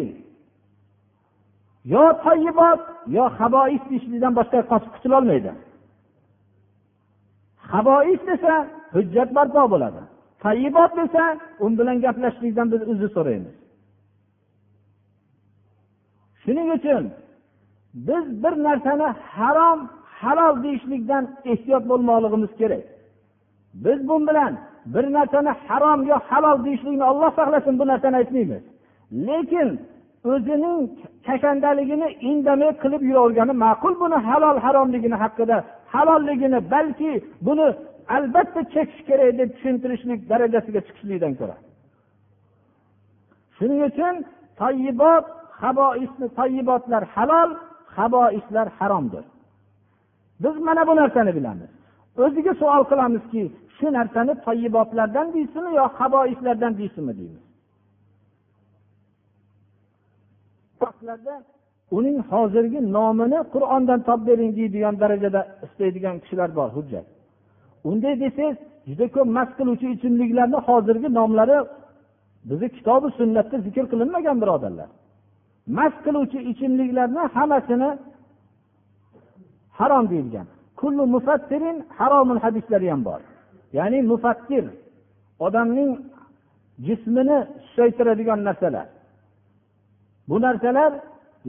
yo 1.94 2.04
toyibot 2.24 2.80
yo 3.16 3.24
habois 3.38 3.82
deyishlikdan 3.90 4.32
boshqa 4.38 4.58
qochib 4.70 4.92
qutulolmaydi. 4.96 5.52
Habois 7.70 8.20
desa 8.30 8.54
hujjat 8.94 9.28
barpo 9.36 9.62
bo'ladi. 9.74 10.02
Toyibot 10.44 10.92
desa 11.00 11.24
u 11.64 11.66
bilan 11.78 11.96
gaplashishlikdan 12.04 12.66
biz 12.72 12.82
uzr 12.92 13.08
so'raymiz. 13.16 13.54
Shuning 16.42 16.68
uchun 16.76 17.04
biz 18.08 18.24
bir 18.42 18.54
narsani 18.66 19.08
harom 19.34 19.80
halol 20.22 20.54
deyishlikdan 20.64 21.24
ehtiyot 21.52 21.84
bo'lmoqligimiz 21.90 22.52
kerak. 22.60 22.84
Biz 23.84 23.98
bu 24.08 24.16
bilan 24.28 24.52
bir 24.94 25.04
narsani 25.16 25.52
harom 25.66 26.00
yo 26.10 26.16
halol 26.30 26.64
deyishlikni 26.64 27.04
olloh 27.10 27.30
saqlasin 27.38 27.78
bu 27.78 27.84
narsani 27.86 28.16
aytmaymiz. 28.16 28.62
Lekin 29.26 29.68
o'zining 30.30 30.80
kashandaligini 31.26 32.08
indamay 32.30 32.72
qilib 32.82 33.02
yuravergani 33.10 33.54
ma'qul 33.64 33.94
buni 34.02 34.18
halol 34.28 34.56
haromligini 34.64 35.16
haqida 35.22 35.56
halolligini 35.94 36.58
balki 36.72 37.12
buni 37.46 37.68
albatta 38.16 38.60
chekish 38.74 39.02
kerak 39.08 39.30
deb 39.40 39.48
tushuntirishlik 39.54 40.20
darajasiga 40.30 40.80
chiqishlikdan 40.86 41.32
ko'ra. 41.40 41.56
Shuning 43.56 43.80
uchun 43.90 44.14
toyibot 44.60 45.24
haboisni 45.62 46.26
toyibotlar 46.38 47.02
halol 47.14 47.50
haboislar 47.96 48.68
haromdir. 48.78 49.24
Biz 50.42 50.56
mana 50.66 50.86
bu 50.88 50.96
narsani 50.96 51.32
bilamiz. 51.36 51.70
O'ziga 52.24 52.54
savol 52.60 52.84
qilamizki 52.90 53.42
shu 53.76 53.86
narsani 53.92 54.32
toyibotlardan 54.44 55.26
deysizmi 55.34 55.70
yo 55.74 55.84
haboislardan 55.98 56.72
deysizmi 56.78 57.12
deymiz? 57.18 57.44
Uning 61.96 62.18
hozirgi 62.32 62.80
nomini 62.96 63.38
qur'ondan 63.54 64.00
topib 64.08 64.26
bering 64.28 64.50
deydigan 64.58 64.94
darajada 65.02 65.40
istaydigan 65.64 66.16
kishilar 66.22 66.50
bor 66.58 66.68
hujjat. 66.76 67.06
Unday 67.90 68.14
desangiz 68.24 68.56
juda 68.88 69.06
ko'p 69.14 69.28
mast 69.36 69.52
qiluvchi 69.58 69.86
ichimliklarni 69.96 70.58
hozirgi 70.68 71.08
nomlari 71.18 71.56
bizni 72.48 72.68
kitobi 72.76 73.08
sunnatda 73.18 73.56
zikr 73.66 73.84
qilinmagan 73.92 74.36
birodarlar. 74.42 74.88
Mast 75.78 75.98
qiluvchi 76.06 76.38
ichimliklarni 76.50 77.22
hammasini 77.36 77.90
harom 79.78 80.04
deyilgan. 80.10 80.46
Kullu 80.80 81.06
mufattirin 81.14 81.76
haromul 81.98 82.40
hadislari 82.44 82.90
ham 82.90 83.04
bor. 83.04 83.20
Ya'ni 83.72 83.98
mufattir 84.02 84.64
odamning 85.46 85.90
jismini 86.86 87.38
susaytiradigan 87.66 88.40
narsalar. 88.44 88.86
Bu 90.28 90.36
narsalar 90.46 90.92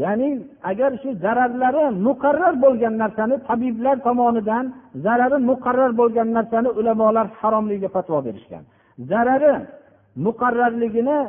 ya'ni 0.04 0.30
agar 0.72 0.92
shu 1.02 1.10
zararlari 1.24 1.84
muqarrar 2.08 2.54
bo'lgan 2.64 2.94
narsani 3.04 3.36
tabiblar 3.48 3.96
tomonidan 4.08 4.66
zarari 5.06 5.38
muqarrar 5.50 5.92
bo'lgan 6.00 6.30
narsani 6.38 6.70
ulamolar 6.80 7.28
haromligiga 7.40 7.90
fatvo 7.96 8.18
berishgan. 8.28 8.64
Zarari 9.10 9.54
muqarrarligini 10.26 11.20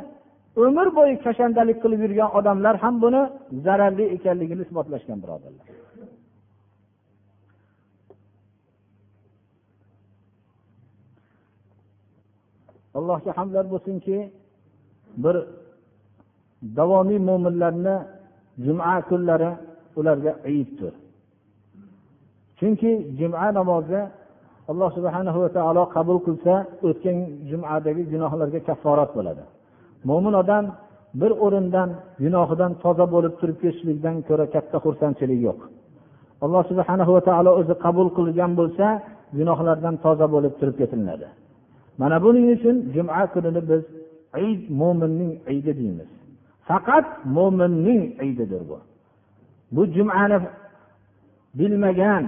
umr 0.65 0.87
bo'yi 0.97 1.15
kashandalik 1.25 1.77
qilib 1.83 2.01
yurgan 2.05 2.29
odamlar 2.37 2.75
ham 2.83 2.95
buni 3.03 3.21
zararli 3.65 4.05
ekanligini 4.15 4.61
isbotlashgan 4.65 5.17
birodarlar. 5.23 5.65
Allohga 12.97 13.31
hamdlar 13.37 13.65
bo'lsinki 13.73 14.17
bir 15.23 15.35
davomiy 16.77 17.19
mo'minlarni 17.29 17.95
juma 18.65 18.95
kunlari 19.09 19.51
ularga 19.99 20.33
iiddir 20.53 20.93
chunki 22.59 22.91
juma 23.19 23.47
namozi 23.59 24.01
alloh 24.71 24.89
subhana 24.97 25.31
va 25.43 25.49
taolo 25.57 25.83
qabul 25.95 26.17
qilsa 26.27 26.53
o'tgan 26.87 27.17
jumadagi 27.49 28.03
gunohlarga 28.13 28.59
kafforat 28.67 29.09
bo'ladi. 29.17 29.43
Mo'min 30.09 30.33
odam 30.41 30.65
bir 31.21 31.31
o'rindan 31.45 31.89
gunohidan 32.23 32.71
toza 32.83 33.05
bo'lib 33.13 33.33
turib 33.39 33.57
ketishlikdan 33.63 34.15
ko'ra 34.27 34.45
katta 34.55 34.77
xursandchilik 34.85 35.39
yo'q. 35.47 35.59
Alloh 36.45 36.63
subhana 36.71 37.03
va 37.15 37.21
taolo 37.29 37.51
o'zi 37.59 37.75
qabul 37.85 38.07
qilgan 38.17 38.51
bo'lsa 38.59 38.85
gunohlardan 39.37 39.95
toza 40.05 40.25
bo'lib 40.33 40.53
turib 40.59 40.75
ketilinadi 40.81 41.27
mana 41.99 42.17
buning 42.23 42.47
uchun 42.55 42.75
juma 42.93 43.27
kunini 43.33 43.61
biz 43.69 43.83
id 44.47 44.61
mo'minning 44.79 45.33
idi 45.57 45.71
deymiz. 45.79 46.09
Faqat 46.67 47.07
mo'minning 47.35 48.01
ididir 48.29 48.63
bu. 48.69 48.77
Bu 49.75 49.81
jumani 49.95 50.37
bilmagan 51.57 52.23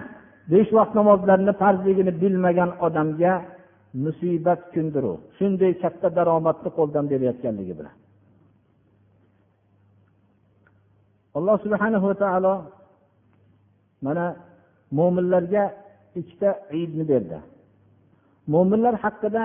besh 0.52 0.70
vaqt 0.78 0.94
namozlarni 1.00 1.54
farzligini 1.62 2.12
bilmagan 2.22 2.72
odamga 2.86 3.34
musibat 4.04 4.62
kundir 4.74 5.04
u. 5.12 5.14
Shunday 5.38 5.72
katta 5.82 6.08
daromadni 6.18 6.70
qo'ldan 6.78 7.06
berayotganligi 7.12 7.74
bilan. 7.80 7.96
Alloh 11.38 11.58
subhana 11.66 11.98
va 12.06 12.14
taolo 12.24 12.54
mana 14.06 14.26
mo'minlarga 14.98 15.64
ikkita 16.20 16.50
idni 16.82 17.04
berdi. 17.12 17.40
Mo'minlar 18.54 18.96
haqida 19.04 19.44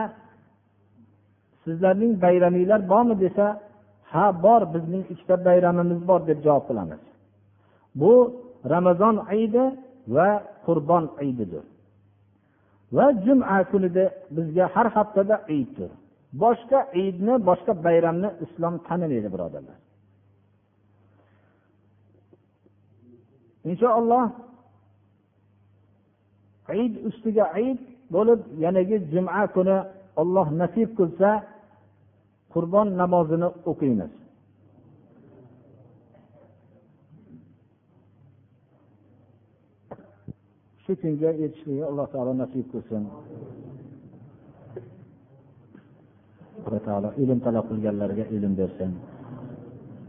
sizlarning 1.65 2.13
bayraminglar 2.25 2.81
bormi 2.93 3.15
desa 3.25 3.47
ha 4.13 4.25
bor 4.45 4.63
bizning 4.75 5.05
ikkita 5.13 5.37
bayramimiz 5.49 6.01
bor 6.09 6.21
deb 6.29 6.39
javob 6.47 6.65
qilamiz. 6.69 7.03
Bu 8.01 8.13
ramazon 8.73 9.17
idi 9.45 9.65
va 10.17 10.29
qurbon 10.67 11.05
ididir 11.31 11.65
va 12.97 13.07
juma 13.25 13.59
kunida 13.71 14.05
bizga 14.37 14.65
har 14.75 14.87
haftada 14.97 15.37
iddir 15.61 15.91
boshqa 16.43 16.81
idni 17.05 17.35
boshqa 17.49 17.73
bayramni 17.87 18.31
islom 18.45 18.75
tanimaydi 18.87 19.29
birodarlar. 19.35 19.79
Inshaalloh 23.71 24.25
id 26.85 26.95
ustiga 27.09 27.47
id 27.69 27.81
bo'lib 28.15 28.41
yanagi 28.65 28.97
juma 29.13 29.43
kuni 29.55 29.77
olloh 30.21 30.47
nasib 30.61 30.89
qilsa 30.99 31.31
qurbon 32.53 32.89
namozini 33.01 33.49
o'qiymiz. 33.71 34.13
Shu 40.83 40.93
kunga 41.01 41.31
yetishlikni 41.43 41.85
alloh 41.91 42.07
taolo 42.13 42.33
nasib 42.43 42.67
qilsin. 42.73 43.03
Alloh 46.67 46.83
taolo 46.89 47.09
ilm 47.23 47.39
talab 47.47 47.65
qilganlarga 47.71 48.25
ilm 48.37 48.53
bersin. 48.61 48.91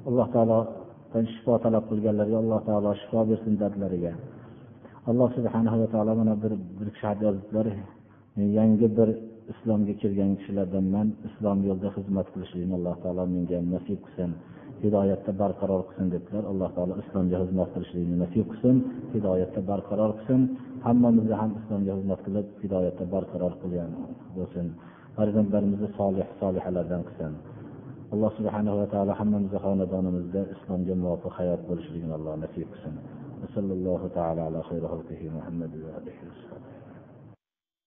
Alloh 0.09 0.27
taolo 0.35 0.59
shifo 1.33 1.53
talab 1.63 1.83
qilganlarga 1.89 2.37
alloh 2.43 2.59
taolo 2.67 2.89
shifo 3.01 3.19
bersin 3.29 3.53
dardlariga 3.61 4.13
alloh 5.09 5.29
subhanahu 5.37 5.77
va 5.81 5.87
taolo 5.93 6.13
mana 6.21 6.33
bir 6.43 6.53
bir 6.79 6.87
kishi 6.93 7.05
xat 7.07 7.19
yozibdilar 7.25 7.67
yangi 8.59 8.87
bir 8.97 9.09
islomga 9.53 9.93
kirgan 10.01 10.31
kishilardanman 10.39 11.07
islom 11.27 11.57
yo'lida 11.67 11.89
xizmat 11.97 12.27
qilishlikni 12.33 12.73
alloh 12.79 12.95
taolo 13.03 13.23
menga 13.35 13.57
nasib 13.75 13.99
qilsin 14.05 14.31
hidoyatda 14.83 15.31
barqaror 15.41 15.81
qilsin 15.87 16.07
debdilar. 16.13 16.43
Alloh 16.51 16.69
taolo 16.75 16.93
islomga 17.03 17.37
xizmat 17.43 17.69
qilishlikni 17.75 18.15
nasib 18.23 18.45
qilsin 18.51 18.75
hidoyatda 19.13 19.61
barqaror 19.71 20.11
qilsin. 20.17 20.41
Hammamizni 20.85 21.35
ham 21.41 21.51
islomga 21.59 21.93
xizmat 21.97 22.19
qilib 22.25 22.47
hidoyatda 22.63 23.05
barqaror 23.15 23.53
qilgan 23.61 23.91
bo'lsin. 24.37 24.67
Farzandlarimizni 25.17 25.89
solih 25.99 26.27
solihalardan 26.41 27.01
qilsin. 27.07 27.33
Alloh 28.13 28.31
subhanava 28.37 28.85
taolo 28.93 29.13
hammamizni 29.19 29.59
xonadonimizda 29.65 30.41
islomga 30.55 30.93
muvofiq 31.03 31.33
hayot 31.39 31.61
bo'lishligini 31.69 32.13
alloh 32.19 32.33
nasib 32.43 32.67
qilsin. 32.73 32.95
وصلى 33.43 33.73
الله 33.73 34.09
تعالى 34.15 34.41
على 34.41 34.63
خير 34.63 34.87
خلقه 34.87 35.29
محمد 35.29 35.75
وآله 35.75 36.13
وصحبه 36.29 36.52